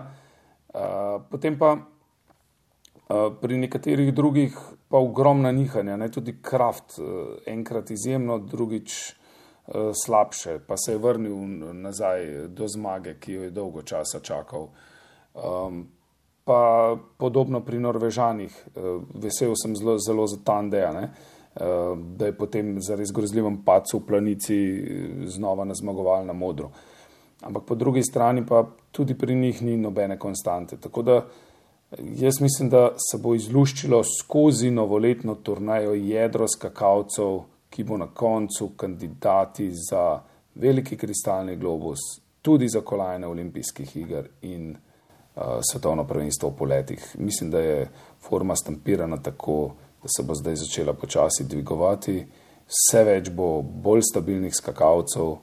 [1.31, 1.75] Potem pa
[3.41, 4.57] pri nekaterih drugih
[4.89, 6.97] pa ogromna nihanja, ne tudi kraft,
[7.45, 8.95] enkrat izjemno, drugič
[9.69, 11.37] a, slabše, pa se je vrnil
[11.77, 14.69] nazaj do zmage, ki jo je dolgo časa čakal.
[15.35, 15.69] A,
[16.49, 18.53] Pa podobno pri Norvežanih,
[19.21, 20.89] vesel sem zelo, zelo za Tandeja.
[20.95, 21.11] Ne?
[21.55, 26.69] Eh, da je potem za res grozljivem pacu v planici eh, znova na zmagovalna modro.
[27.41, 30.77] Ampak po drugi strani pa tudi pri njih ni nobene konstante.
[30.77, 31.23] Tako da eh,
[31.97, 38.71] jaz mislim, da se bo izluščilo skozi novoletno turnajo jedro skakalcev, ki bo na koncu
[38.77, 40.21] kandidati za
[40.55, 41.99] veliki kristalni globus,
[42.41, 47.15] tudi za kolajne olimpijskih iger in uh, svetovno prvenstvo v poletih.
[47.17, 47.89] Mislim, da je
[48.29, 52.25] forma stampirana tako, da se bo zdaj začela počasi dvigovati,
[52.69, 55.35] vse več bo bolj stabilnih skakalcev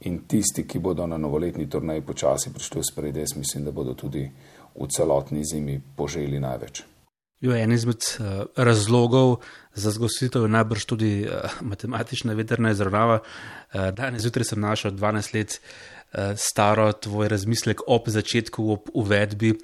[0.00, 3.94] in tisti, ki bodo na novoletni turnaj počasi prišli v spredje, jaz mislim, da bodo
[3.94, 4.28] tudi
[4.74, 6.82] v celotni zimi poželi največ.
[7.44, 9.42] Jo, en izmed uh, razlogov
[9.74, 13.20] za zgostitev je najbrž tudi uh, matematična vedrna izravnava.
[13.20, 19.52] Uh, danes zjutraj sem našel 12 let uh, staro tvoj razmislek ob začetku, ob uvedbi
[19.52, 19.58] uh,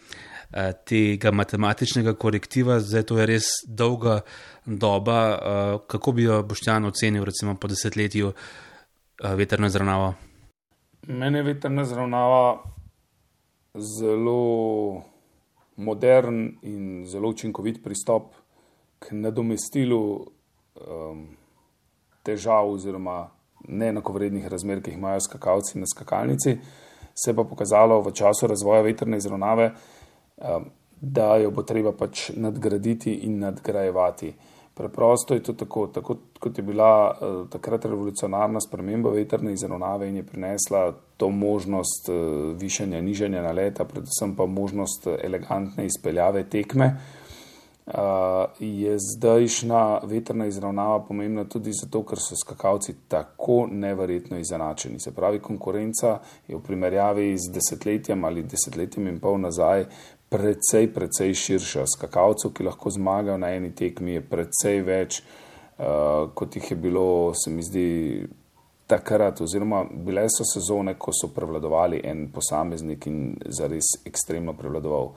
[0.86, 4.20] tega matematičnega korektiva, zdaj to je res dolga
[4.66, 5.20] doba.
[5.30, 10.14] Eh, kako bi jo Boštjan ocenil, recimo po desetletju eh, veterna zravnava?
[11.06, 12.62] Mene je veterna zravnava
[13.74, 15.02] zelo
[15.76, 18.34] modern in zelo učinkovit pristop
[18.98, 21.26] k nadomestilu um,
[22.22, 23.30] težav oziroma
[23.68, 26.58] neenakovrednih razmer, ki jih imajo skakalci na skakalnici.
[27.14, 29.72] Se pa pokazalo v času razvoja veterne izravnave,
[30.40, 34.30] Um, da jo bo treba pač nadgraditi in nadgrajevati.
[34.74, 40.16] Preprosto je to tako, tako kot je bila uh, takrat revolucionarna sprememba veterne izravnave in
[40.16, 42.16] je prinesla to možnost uh,
[42.56, 46.96] višanja, nižanja na leta, predvsem pa možnost elegantne izpeljave tekme.
[47.86, 47.94] Uh,
[48.58, 55.00] je zdajšnja veterna izravnava pomembna tudi zato, ker so skakalci tako neverjetno izenačeni.
[55.00, 59.86] Se pravi, konkurenca je v primerjavi z desetletjem ali desetletjem in pol nazaj
[60.30, 61.84] precej, precej širša.
[61.96, 67.08] Skakalcev, ki lahko zmagajo na eni tekmi, je precej več, uh, kot jih je bilo,
[67.34, 67.88] se mi zdi,
[68.90, 69.42] takrat.
[69.42, 73.22] Oziroma, bile so sezone, ko so prevladovali en posameznik in
[73.58, 75.14] zares ekstremno prevladoval.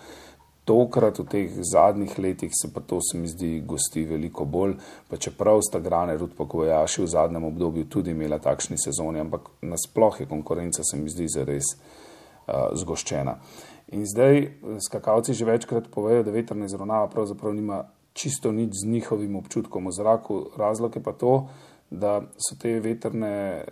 [0.64, 4.78] Tokrat v teh zadnjih letih se pa to, se mi zdi, gosti veliko bolj,
[5.10, 9.50] pa čeprav sta Grane Rud pa Kovajaši v zadnjem obdobju tudi imela takšni sezoni, ampak
[9.62, 13.36] nasploh je konkurenca, se mi zdi, zares uh, zgoščena.
[13.36, 14.50] Uh, In zdaj eh,
[14.88, 19.92] skakalci že večkrat povejo, da vetrna izravnava pravzaprav nima čisto nič z njihovim občutkom v
[19.92, 20.50] zraku.
[20.58, 21.48] Razlog je pa to,
[21.90, 23.66] da so te vetrne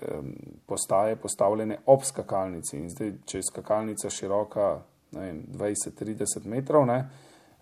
[0.66, 2.78] postaje postavljene ob skakalnici.
[2.78, 7.10] In zdaj, če je skakalnica široka 20-30 metrov, ne,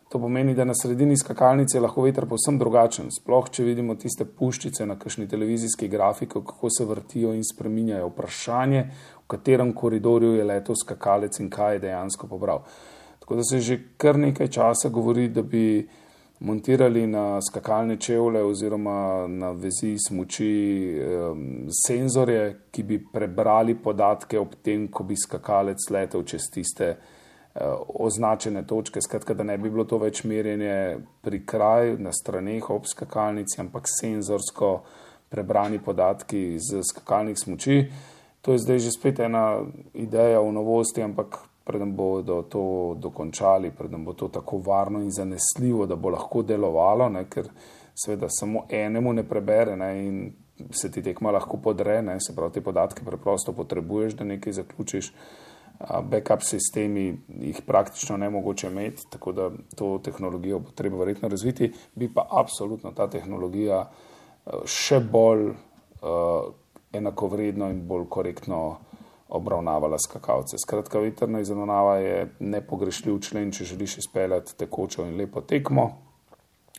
[0.09, 3.11] To pomeni, da na sredini skakalnice je lahko veter povsem drugačen.
[3.13, 8.07] Sploh, če vidimo tiste puščice na kakšni televizijski grafiki, kako se vrtijo in spreminjajo.
[8.09, 8.81] Vprašanje,
[9.29, 12.63] katerem koridorju je letel skakalec in kaj je dejansko pobral.
[13.19, 15.87] Tako da se že kar nekaj časa govori, da bi
[16.39, 20.51] montirali na skakalne čevlje oziroma na vezi smoči
[20.97, 26.95] um, senzorje, ki bi prebrali podatke ob tem, ko bi skakalec letel čez tiste.
[27.55, 32.69] Eh, označene točke, skratka, da ne bi bilo to več merjenje pri kraju, na straneh
[32.69, 34.69] ob skakalnici, ampak senzorsko
[35.33, 37.79] prebrani podatki z skakalnih smoči.
[38.49, 39.61] To je zdaj že spet ena
[39.93, 45.85] ideja v novosti, ampak preden bodo to dokončali, preden bo to tako varno in zanesljivo,
[45.85, 47.45] da bo lahko delovalo, ne, ker
[47.93, 50.31] seveda samo enemu ne prebere ne, in
[50.73, 55.11] se ti tekma lahko podre, ne, se pravi, te podatke preprosto potrebuješ, da nekaj zaključiš.
[56.09, 61.69] Backup sistemi jih praktično ne mogoče imeti, tako da to tehnologijo bo treba verjetno razviti,
[61.95, 63.83] bi pa absolutno ta tehnologija
[64.65, 66.49] še bolj uh,
[66.93, 68.77] enakovredno in bolj korektno
[69.29, 70.57] obravnavala skakalce.
[70.57, 75.91] Skratka, veterna izravnava je nepogrešljiv člen, če želiš izpeljati tekočo in lepo tekmo.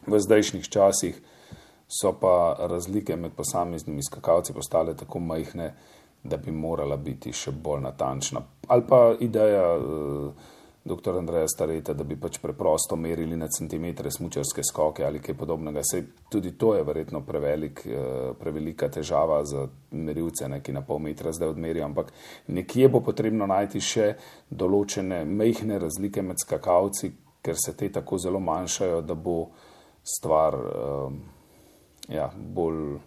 [0.06, 1.20] V zdajšnjih časih
[1.90, 5.74] so pa razlike med posameznimi skakalci postale tako majhne,
[6.22, 8.42] da bi morala biti še bolj natančna.
[8.68, 9.76] Ali pa ideja.
[9.76, 11.16] Uh, dr.
[11.18, 15.82] Andreja Stareta, da bi pač preprosto merili na centimetre smučarske skoke ali kaj podobnega.
[15.84, 20.98] Sej tudi to je verjetno prevelik, eh, prevelika težava za merilce, ne, ki na pol
[20.98, 22.12] metra zdaj odmerijo, ampak
[22.46, 24.14] nekje bo potrebno najti še
[24.50, 27.12] določene mehne razlike med skakalci,
[27.42, 29.50] ker se te tako zelo manjšajo, da bo
[30.04, 31.12] stvar uh,
[32.08, 32.98] ja, bolj.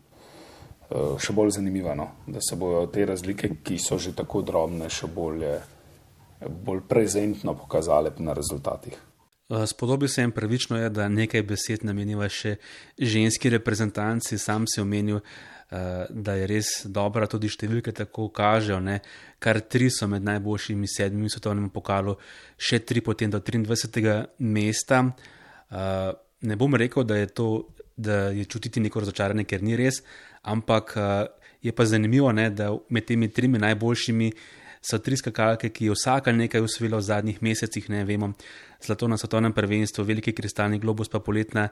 [0.93, 2.07] Eh, še bolj zanimivo, no?
[2.27, 5.55] da se bodo te razlike, ki so že tako drobne, še bolje
[6.49, 8.99] bolj prezentno pokazale na rezultatih.
[9.49, 12.55] Eh, spodobi se jim pravično, je, da nekaj besed nameniva še
[12.97, 14.37] ženski reprezentanci.
[14.37, 18.79] Sam si omenil, eh, da je res dobra, tudi številke tako kažejo.
[18.79, 19.01] Ne?
[19.39, 22.15] Kar tri so med najboljšimi sedmimi svetovnimi pokalu,
[22.57, 24.27] še tri potem do 23.
[24.39, 25.03] mesta.
[25.71, 30.01] Eh, ne bom rekel, da je to, da je čutiti neko razočaranje, ker ni res,
[30.41, 30.97] ampak
[31.61, 34.31] je pa zanimivo, ne, da med temi trimi najboljšimi
[34.83, 38.33] so tri skakalke, ki je vsaka nekaj usvojila v zadnjih mesecih, ne vemo,
[38.83, 41.69] zlato na svetovnem prvenstvu, veliki kristalni globus, pa poletna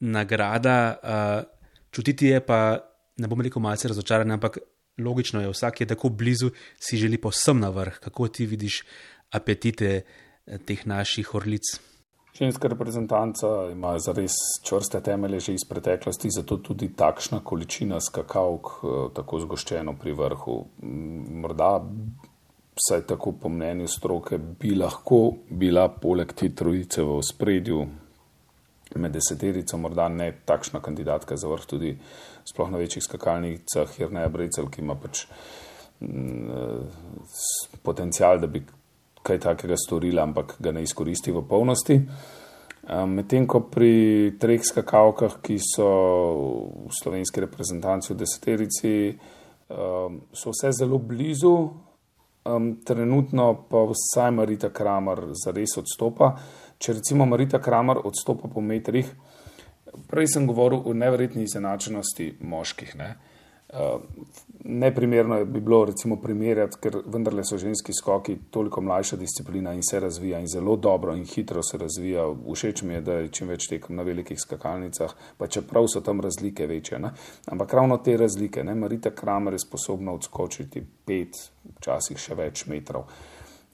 [0.00, 0.78] nagrada.
[0.98, 1.46] Uh,
[1.90, 2.78] čutiti je pa,
[3.18, 4.58] ne bom rekel, malce razočaran, ampak
[4.98, 7.98] logično je, vsak je tako blizu, si želi posem na vrh.
[7.98, 8.82] Kako ti vidiš
[9.30, 11.62] apetite eh, teh naših orlic?
[12.38, 14.32] Ženska reprezentanca ima zares
[14.64, 20.58] čvrste temelje že iz preteklosti, zato tudi takšna količina skakalk, eh, tako zgoščeno pri vrhu.
[21.42, 21.72] Morda
[22.78, 27.86] vsaj tako po mnenju stroke, bi lahko bila poleg te trojice v spredju
[28.96, 31.92] med deseterico, morda ne takšna kandidatka za vrh, tudi
[32.48, 35.26] sploh na večjih skakalnicah, jer ne Brecel, ki ima pač
[36.00, 38.62] mm, potencial, da bi
[39.22, 41.98] kaj takega storila, ampak ga ne izkoristi v polnosti.
[42.88, 45.88] Medtem ko pri treh skakalkah, ki so
[46.86, 48.94] v slovenski reprezentanci v deseterici,
[49.68, 51.52] so vse zelo blizu,
[52.56, 56.32] um, trenutno pa vsaj Marita Kramer zares odstopa.
[56.78, 59.08] Če recimo Marita Kramer odstopa po metrih,
[60.08, 62.94] prej sem govoril o neverjetni izenačenosti moških.
[62.98, 63.16] Ne?
[63.72, 64.00] Uh,
[64.64, 70.00] neprimerno bi bilo recimo primerjati, ker vendarle so ženski skoki toliko mlajša disciplina in se
[70.00, 72.24] razvija in zelo dobro in hitro se razvija.
[72.54, 76.20] Všeč mi je, da je čim več tekem na velikih skakalnicah, pa čeprav so tam
[76.20, 76.98] razlike večje.
[76.98, 77.12] Ne?
[77.46, 78.74] Ampak ravno te razlike, ne?
[78.74, 81.36] Marita Kramer je sposobna odskočiti pet,
[81.76, 83.04] včasih še več metrov.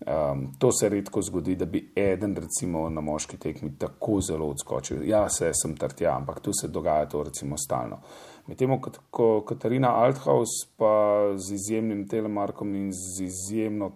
[0.05, 5.07] Um, to se redko zgodi, da bi eden, recimo na moški tekmi, tako zelo odskočil.
[5.07, 8.03] Ja, se sem trtja, ampak tu se dogaja to recimo stalno.
[8.03, 8.77] Uh, Medtem
[9.11, 13.93] ko Katarina Althaus pa z izjemnim telemarkom in z izjemno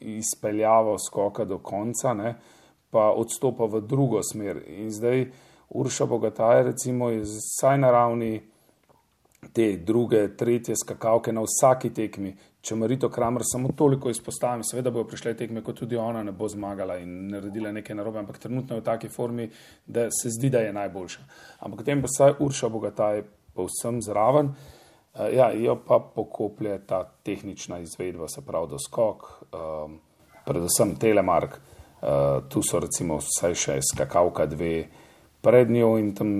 [0.00, 2.34] izpeljavo skoka do konca, ne,
[2.90, 4.64] pa odstopa v drugo smer.
[4.66, 5.28] In zdaj
[5.70, 8.42] Urša Bogataj, recimo, je vsaj na ravni
[9.52, 12.34] te druge, tretje skakalke na vsaki tekmi.
[12.64, 16.48] Če Marito Kramer samo toliko izpostavim, seveda bojo prišle tekme, kot tudi ona ne bo
[16.48, 19.48] zmagala in naredila nekaj narobe, ampak trenutno je v taki formi,
[19.86, 21.24] da se zdi, da je najboljša.
[21.60, 23.22] Ampak potem pa vsaj Urša Bogataj
[23.54, 24.54] povsem zraven.
[25.14, 30.00] Eh, ja, jo pa pokoplje ta tehnična izvedba, se pravi, doskok, um,
[30.46, 31.60] predvsem telemark.
[32.04, 34.90] Uh, tu so recimo vsaj še skakavka dve
[35.40, 36.32] pred njo in tam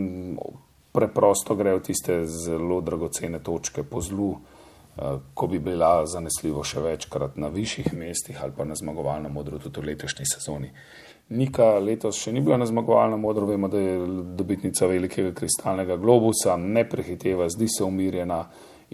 [0.92, 7.40] preprosto grejo tiste zelo dragocene točke po zlu, uh, ko bi bila zanesljivo še večkrat
[7.40, 10.68] na višjih mestih ali pa na zmagovalnem modru tudi v letošnji sezoni.
[10.68, 13.94] Uh, Nika letos še ni bila na zmagovalnem modru, vemo, da je
[14.37, 18.42] dobitnica velikega kristalnega globusa, ne prehiteva, zdi se umirjena,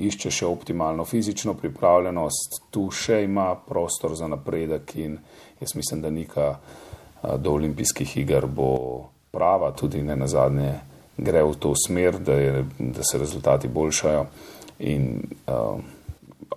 [0.00, 5.18] išče še optimalno fizično pripravljenost, tu še ima prostor za napredek in
[5.60, 6.52] jaz mislim, da Nika
[7.36, 8.70] do olimpijskih iger bo
[9.30, 10.70] prava, tudi ne na zadnje
[11.20, 14.26] gre v to smer, da, je, da se rezultati boljšajo
[14.78, 15.80] in uh,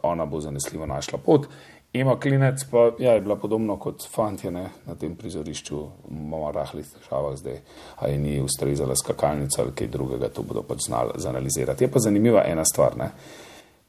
[0.03, 1.47] ona bo zanesljivo našla pot.
[1.93, 5.79] Ima klinec, pa ja, je bila podobno kot fantje ne, na tem prizorišču,
[6.09, 7.59] malo rahlih težavah zdaj,
[8.01, 11.85] a je ni ustrezala skakalnica ali kaj drugega, to bodo pač znali zanalizirati.
[11.85, 12.97] Je pa zanimiva ena stvar.
[12.97, 13.11] Ne.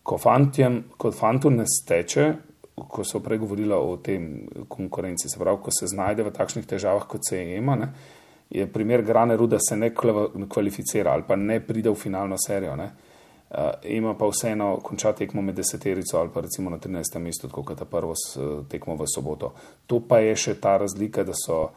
[0.03, 2.27] Ko fantjem, kot fantu ne steče,
[2.77, 4.29] ko so prej govorila o tem
[4.69, 7.89] konkurenci, se pravi, ko se znajde v takšnih težavah, kot se je ima, ne,
[8.51, 9.95] je primer Grane Ruda se ne
[10.49, 12.77] kvalificira ali pa ne pride v finalno serijo.
[12.77, 12.91] Ne.
[13.55, 17.19] Uh, ima pa vseeno konča tekmo med deseterico ali pa recimo na 13.
[17.19, 18.15] mestu, kot je ta prvo
[18.69, 19.53] tekmo v soboto.
[19.87, 21.69] To pa je še ta razlika, da so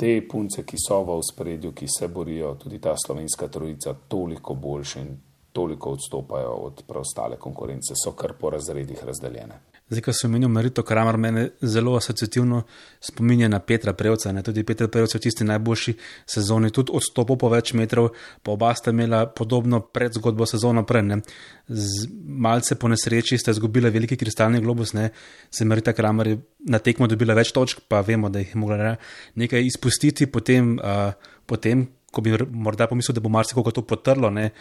[0.00, 5.00] te punce, ki so v spredju, ki se borijo, tudi ta slovenska trojica, toliko boljše
[5.00, 5.16] in
[5.52, 9.69] toliko odstopajo od preostale konkurence, so kar po razredih razdeljene.
[9.90, 12.62] Zdaj, ko sem omenil Marito Kramer, mene zelo asociativno
[13.02, 14.30] spominja na Petra Prevca.
[14.32, 14.42] Ne?
[14.46, 15.94] Tudi Petr Prevc v tisti najboljši
[16.30, 18.12] sezoni, tudi odstopil po več metrov,
[18.46, 21.02] pa oba sta imela podobno predzgodbo sezono prej.
[21.08, 21.18] Ne?
[21.66, 25.08] Z malce po nesreči sta izgubila veliki kristalni globus, ne?
[25.50, 26.38] se Marita Kramer je
[26.70, 28.94] na tekmo dobila več točk, pa vemo, da jih je mogla ne?
[29.42, 31.82] nekaj izpustiti, potem, uh, potem,
[32.14, 34.52] ko bi morda pomislil, da bo marsikoga to potrlo, ne?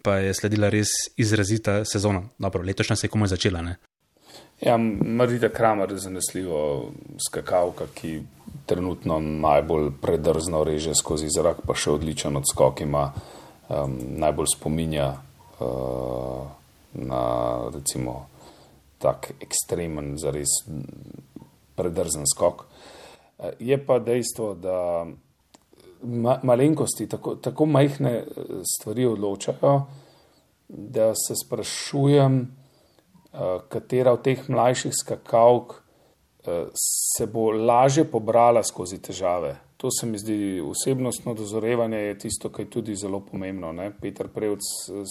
[0.00, 2.24] pa je sledila res izrazita sezona.
[2.40, 3.60] Dobro, letošnja se je komaj začela.
[3.60, 3.76] Ne?
[4.60, 6.90] Ja, Marita Kramer je zanesljivo
[7.28, 8.22] skakalka, ki
[8.66, 13.04] trenutno najbolj predrzno reže skozi zrak, pa še odličen odskok ima,
[13.68, 16.42] um, najbolj spominja uh,
[16.98, 17.22] na
[17.70, 18.26] recimo
[18.98, 20.58] tak ekstremen, zares
[21.78, 22.66] predrzen skok.
[22.66, 25.06] Uh, je pa dejstvo, da
[26.02, 29.80] ma malenkosti, tako, tako majhne uh, stvari odločajo,
[30.68, 32.57] da se sprašujem, Eh,
[33.68, 35.74] katera od teh mlajših skakalk
[36.46, 39.56] eh, se bo lažje pobrala skozi težave.
[39.76, 43.72] To se mi zdi osebnostno dozorevanje, je tisto, kar je tudi zelo pomembno.
[43.72, 43.92] Ne?
[44.00, 45.02] Peter Prevc eh,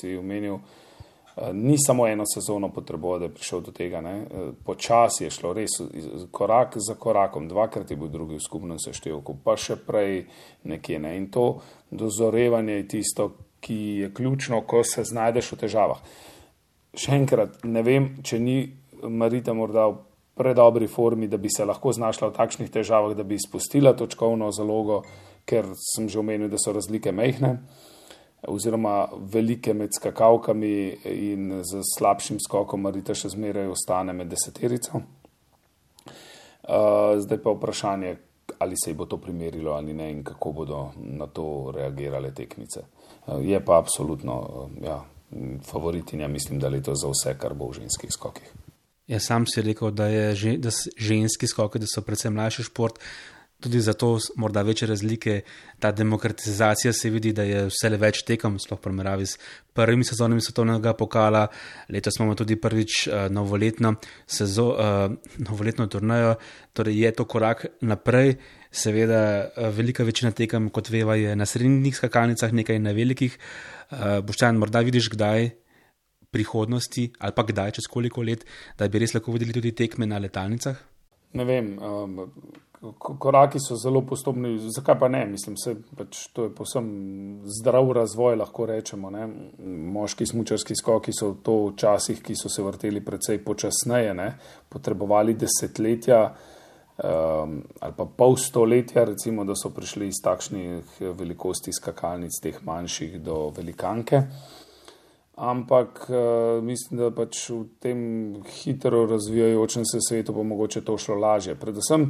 [0.00, 0.58] si omenil,
[1.52, 4.00] ni samo eno sezono potreboval, da je prišel do tega.
[4.64, 5.74] Počasi je šlo, res
[6.30, 10.22] korak za korakom, dvakrat je bil drugi v skupnem seštevku, pa še prej
[10.64, 10.98] nekje.
[10.98, 11.12] Ne?
[11.18, 11.58] In to
[11.90, 13.28] dozorevanje je tisto,
[13.60, 16.00] ki je ključno, ko se znajdeš v težavah
[16.96, 18.60] še enkrat, ne vem, če ni
[19.02, 19.98] Marita morda v
[20.36, 25.02] predobri formi, da bi se lahko znašla v takšnih težavah, da bi izpustila točkovno zalogo,
[25.48, 27.56] ker sem že omenil, da so razlike mehne,
[28.48, 30.74] oziroma velike med skakavkami
[31.12, 35.02] in z slabšim skokom Marita še zmeraj ostane med deseterico.
[36.66, 38.16] Uh, zdaj pa vprašanje,
[38.58, 42.82] ali se ji bo to primerilo ali ne in kako bodo na to reagirale tekmice.
[43.26, 44.98] Uh, je pa absolutno, uh, ja,
[45.64, 48.52] favoritinja, mislim, da je to za vse, kar bo v ženskih skokih.
[49.06, 52.98] Jaz sam si rekel, da, je, da ženski skoki, da so predvsem mlajši šport.
[53.60, 55.40] Tudi zato morda večje razlike,
[55.78, 59.38] ta demokratizacija se vidi, da je vse le več tekem, sploh primerjavi s
[59.72, 61.46] prvimi sezonami svetovnega pokala.
[61.88, 63.94] Letos imamo tudi prvič uh, novoletno,
[64.26, 66.34] sezo, uh, novoletno turnajo,
[66.76, 68.36] torej je to korak naprej.
[68.76, 69.22] Seveda,
[69.56, 73.38] uh, velika večina tekem, kot veva, je na srednjih skakalnicah, nekaj na velikih.
[73.38, 75.50] Uh, Uh, Boštjan, morda vidiš kdaj
[76.30, 78.42] prihodnosti ali pa kdaj, čez koliko let,
[78.78, 80.74] da bi res lahko videli tudi tekme na letalnicah?
[81.38, 81.68] Ne vem.
[81.78, 82.16] Um,
[82.98, 85.22] koraki so zelo postopni, zakaj pa ne?
[85.30, 86.88] Mislim, se, pač to je posem
[87.60, 89.10] zdrav razvoj, lahko rečemo.
[89.14, 89.28] Ne?
[89.94, 94.32] Moški smučarski skoki so to včasih, ki so se vrteli precej počasneje, ne?
[94.68, 96.24] potrebovali desetletja
[96.96, 103.18] um, ali pa pol stoletja, recimo, da so prišli iz takšnih velikosti skakalnic, teh manjših
[103.22, 104.22] do velikanke.
[105.36, 108.00] Ampak uh, mislim, da pač v tem
[108.62, 111.54] hitro razvijajočem se svetu bo mogoče to šlo lažje.
[111.60, 112.08] Predvsem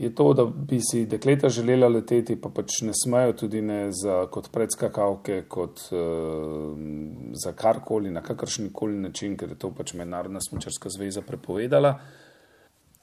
[0.00, 4.24] je to, da bi si dekleta želela leteti, pa pač ne smejo tudi ne za,
[4.32, 6.72] kot predskakavke, kot uh,
[7.36, 11.98] za karkoli, na kakršni koli način, ker je to pač Mednarodna smočarska zveza prepovedala.
[12.00, 12.23] Uh,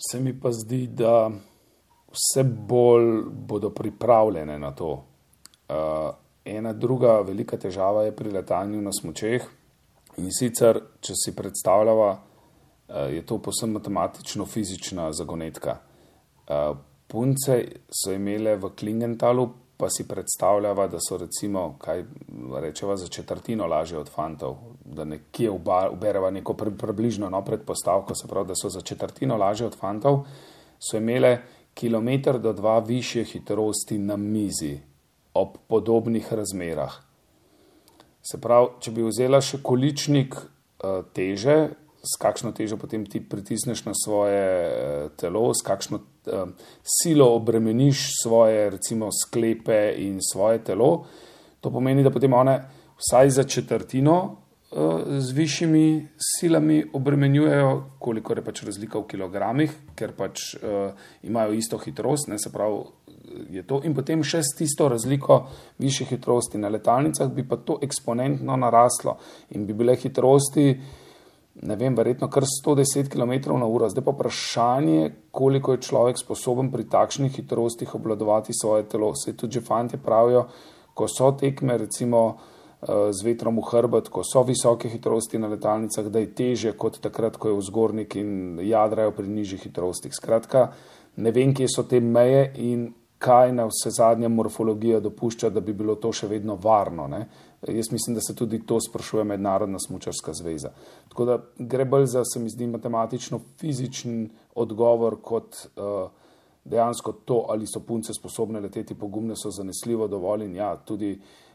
[0.02, 1.30] se mi pa zdi, da
[2.12, 4.92] vse bolj bodo pripravljene na to.
[4.92, 6.10] Uh,
[6.46, 9.46] ena druga velika težava je pri letanju na smočeh
[10.18, 15.78] in sicer, če si predstavljava, uh, je to posebno matematično-fizična zagonetka.
[16.50, 16.76] Uh,
[17.08, 19.48] punce so imele v Klingentalu
[19.82, 22.04] pa si predstavljava, da so recimo, kaj
[22.62, 25.50] rečeva, za četrtino lažje od fantov, da nekje
[25.92, 30.20] ubereva neko približno no, predpostavko, se pravi, da so za četrtino lažje od fantov,
[30.78, 31.40] so imele
[31.74, 34.78] kilometr do dva više hitrosti na mizi
[35.34, 36.94] ob podobnih razmerah.
[38.22, 41.58] Se pravi, če bi vzela še količnik uh, teže,
[42.02, 48.10] s kakšno težo potem ti pritisneš na svoje uh, telo, s kakšno um, silo obremeniš
[48.24, 51.06] svoje, recimo, sklepe in svoje telo.
[51.62, 52.58] To pomeni, da potem one
[52.98, 60.16] vsaj za četrtino uh, z višjimi silami obremenjujejo, koliko je pač razlika v kilogramih, ker
[60.18, 62.82] pač uh, imajo isto hitrost, ne se pravi.
[63.50, 63.78] Je to.
[63.88, 65.46] In potem še s tisto razliko
[65.80, 69.14] više hitrosti na letalnicah, bi pa to eksponentno naraslo
[69.56, 70.66] in bi bile hitrosti
[71.56, 73.90] ne vem, verjetno kar 110 km/h.
[73.90, 79.14] Zdaj pa vprašanje, koliko je človek sposoben pri takšnih hitrostih obvladovati svoje telo.
[79.16, 80.48] Se tudi fanti pravijo,
[80.94, 86.08] ko so tekme, recimo eh, z vetrom v hrbet, ko so visoke hitrosti na letalnicah,
[86.08, 90.16] da je teže kot takrat, ko je vzgornik in jadrajo pri nižjih hitrostih.
[90.16, 90.72] Skratka,
[91.18, 92.90] ne vem, kje so te meje in
[93.22, 97.06] kaj na vse zadnje morfologija dopušča, da bi bilo to še vedno varno.
[97.08, 97.28] Ne?
[97.68, 100.72] Jaz mislim, da se tudi to sprašuje Mednarodna smučarska zveza.
[101.10, 106.10] Tako da gre bolj za, se mi zdi, matematično-fizičen odgovor kot uh,
[106.64, 111.12] dejansko to, ali so punce sposobne leteti pogumne, so zanesljivo dovolj in ja, tudi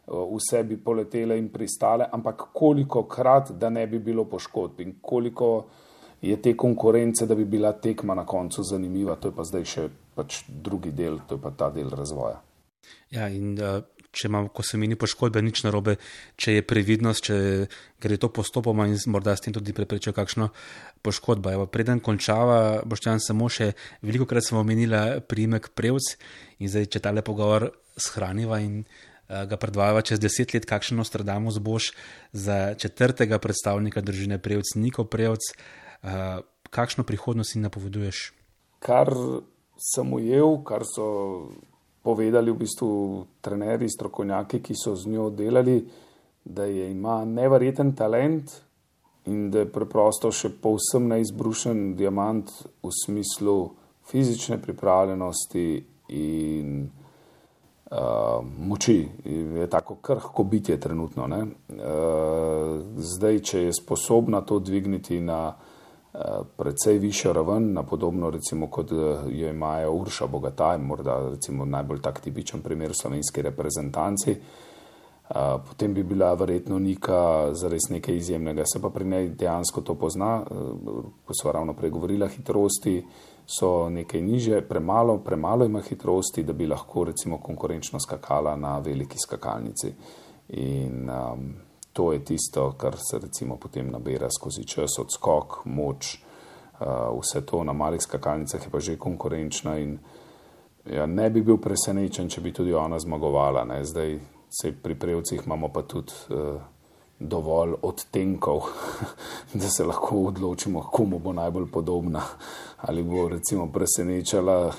[0.06, 4.94] uh, vse bi poletele in pristale, ampak koliko krat, da ne bi bilo poškodb in
[5.02, 5.64] koliko
[6.22, 9.88] je te konkurence, da bi bila tekma na koncu zanimiva, to je pa zdaj še
[10.14, 12.40] pač drugi del, to je pa ta del razvoja.
[13.10, 13.82] Ja, in uh,
[14.16, 15.96] če imamo, ko se mi ni poškodbe, nič narobe,
[16.40, 17.36] če je previdnost, če
[18.02, 20.48] gre to postopoma in morda s tem tudi preprečijo kakšno
[21.04, 21.52] poškodbo.
[21.52, 23.72] Evo, preden končava, boš tam samo še
[24.04, 26.14] veliko krat smo omenila primek Prevc
[26.62, 27.68] in zdaj, če tale pogovor
[28.00, 31.92] shraniva in uh, ga predvajava čez deset let, kakšen Nostradamus boš
[32.32, 36.40] za četrtega predstavnika družine Prevc, Niko Prevc, uh,
[36.72, 38.30] kakšno prihodnost si napoveduješ?
[38.84, 39.12] Kar
[39.80, 41.06] sem ujel, kar so
[42.06, 42.90] povedali v bistvu
[43.42, 45.80] trenerji, strokovnjaki, ki so z njo delali,
[46.44, 48.52] da je ima neverjeten talent
[49.26, 52.52] in da je preprosto še povsem neizbrušen diamant
[52.82, 53.56] v smislu
[54.06, 55.66] fizične pripravljenosti
[56.14, 59.00] in uh, moči.
[59.58, 61.26] Je tako krhko bitje trenutno.
[61.26, 61.42] Uh,
[63.02, 65.56] zdaj, če je sposobna to dvigniti na
[66.56, 68.96] precej višjo raven, na podobno recimo kot eh,
[69.28, 74.30] jo imajo Urša Bogataj, morda recimo najbolj tak tipičen primer slovenski reprezentanci.
[74.30, 78.64] Eh, potem bi bila verjetno Nika zares nekaj izjemnega.
[78.64, 80.54] Se pa pri njej dejansko to pozna, eh,
[81.24, 83.04] ko so ravno pregovorila hitrosti,
[83.46, 89.18] so nekaj niže, premalo, premalo ima hitrosti, da bi lahko recimo konkurenčno skakala na veliki
[89.18, 89.92] skakalnici.
[90.48, 91.54] In um,
[91.96, 96.18] to je tisto, kar se recimo potem nabira skozi čas, odskok, moč,
[96.80, 99.98] uh, vse to na malih skakalnicah je pa že konkurenčno in
[100.92, 103.64] ja, ne bi bil presenečen, če bi tudi ona zmagovala.
[103.64, 103.80] Ne.
[103.84, 104.18] Zdaj
[104.60, 106.60] se pri prejvcih imamo pa tudi uh,
[107.18, 108.68] dovolj odtenkov,
[109.60, 112.22] da se lahko odločimo, komu bo najbolj podobna.
[112.76, 114.72] Ali bo recimo presenečala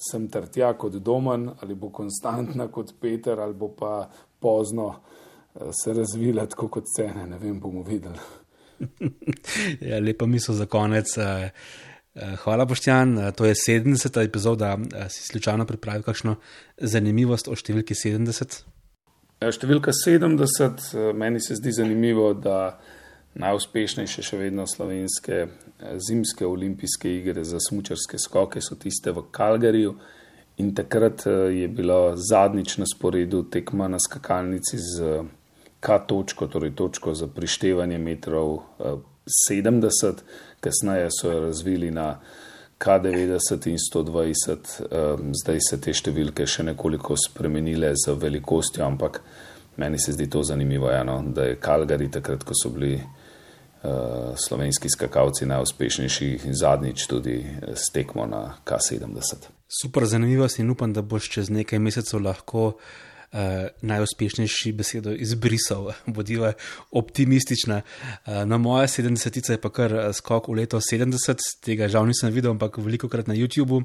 [0.00, 4.08] sem ter tja kot domen, ali bo konstantna kot Peter, ali bo pa
[4.40, 4.94] pozno
[5.54, 7.26] se razvila tako kot cene.
[7.26, 8.18] Ne vem, bomo videli.
[9.88, 11.16] ja, lepa misel za konec.
[11.18, 11.50] Eh,
[12.14, 13.18] eh, hvala, Boštjan.
[13.18, 14.24] Eh, to je 70.
[14.24, 14.78] epizoda.
[15.08, 16.36] Si slučajno pripravil kakšno
[16.78, 18.64] zanimivost o številki 70?
[19.42, 22.78] Ja, številka 70, meni se zdi zanimivo, da
[23.34, 25.40] najuspešnejše še vedno slovenske
[25.98, 29.96] zimske olimpijske igre za smučarske skoke so tiste v Kalgariju.
[30.62, 35.24] In takrat je bilo zadnjič na sporedu tekma na skakalnici z
[35.84, 38.58] K točko, torej točko za prištevanje metrov
[39.50, 40.22] 70, eh,
[40.60, 42.20] kasneje so jo razvili na
[42.78, 49.20] K90 in 120, eh, zdaj se te številke še nekoliko spremenile z velikostjo, ampak
[49.76, 53.88] meni se zdi to zanimivo, eno, da je Kalgari takrat, ko so bili eh,
[54.40, 57.42] slovenski skakalci najuspešnejši zadnjič tudi
[57.76, 59.50] stekmo na K70.
[59.68, 62.72] Super zanimivost in upam, da boš čez nekaj mesecev lahko
[63.34, 66.52] uh, najuspešnejši besedo izbrisal, bodiva
[66.90, 67.80] optimistična.
[67.82, 72.32] Uh, na moje 70-ice je pa kar eh, skok v leto 70, tega žal nisem
[72.32, 73.82] videl, ampak veliko krat na YouTubu.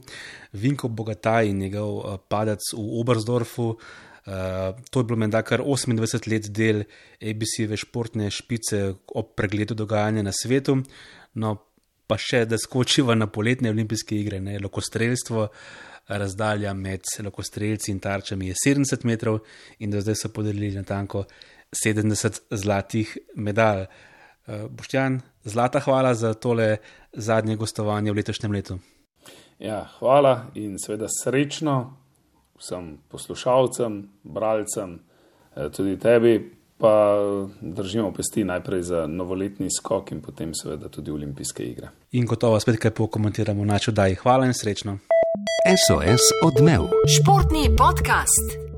[0.53, 3.73] Vinko Bogataj in njegov uh, padec v Obersdorfu.
[4.29, 6.83] Uh, to je bilo menda kar 28 let del
[7.17, 10.77] ABC-ve športne špice ob pregledu dogajanja na svetu.
[11.33, 11.55] No,
[12.09, 15.47] pa še, da skočiva na poletne olimpijske igre, ne lokostrelstvo.
[15.49, 19.39] Uh, razdalja med lokostrelci in tarčami je 70 metrov,
[19.79, 21.25] in do zdaj so podelili na tanko
[21.85, 23.85] 70 zlatih medalj.
[24.49, 26.77] Uh, Boštjan, zlata hvala za tole
[27.13, 28.79] zadnje gostovanje v letošnjem letu.
[29.59, 31.99] Ja, hvala in seveda srečno
[32.59, 34.99] vsem poslušalcem, bralcem,
[35.55, 36.58] eh, tudi tebi.
[36.79, 37.17] Pa
[37.61, 41.89] držimo pesti najprej za novoletni skok in potem seveda tudi olimpijske igre.
[42.11, 44.15] In gotovo spet kaj pokomentiramo na čudaj.
[44.23, 44.97] Hvala in srečno.
[45.67, 46.87] SOS odmev.
[47.19, 48.68] Športni podcast.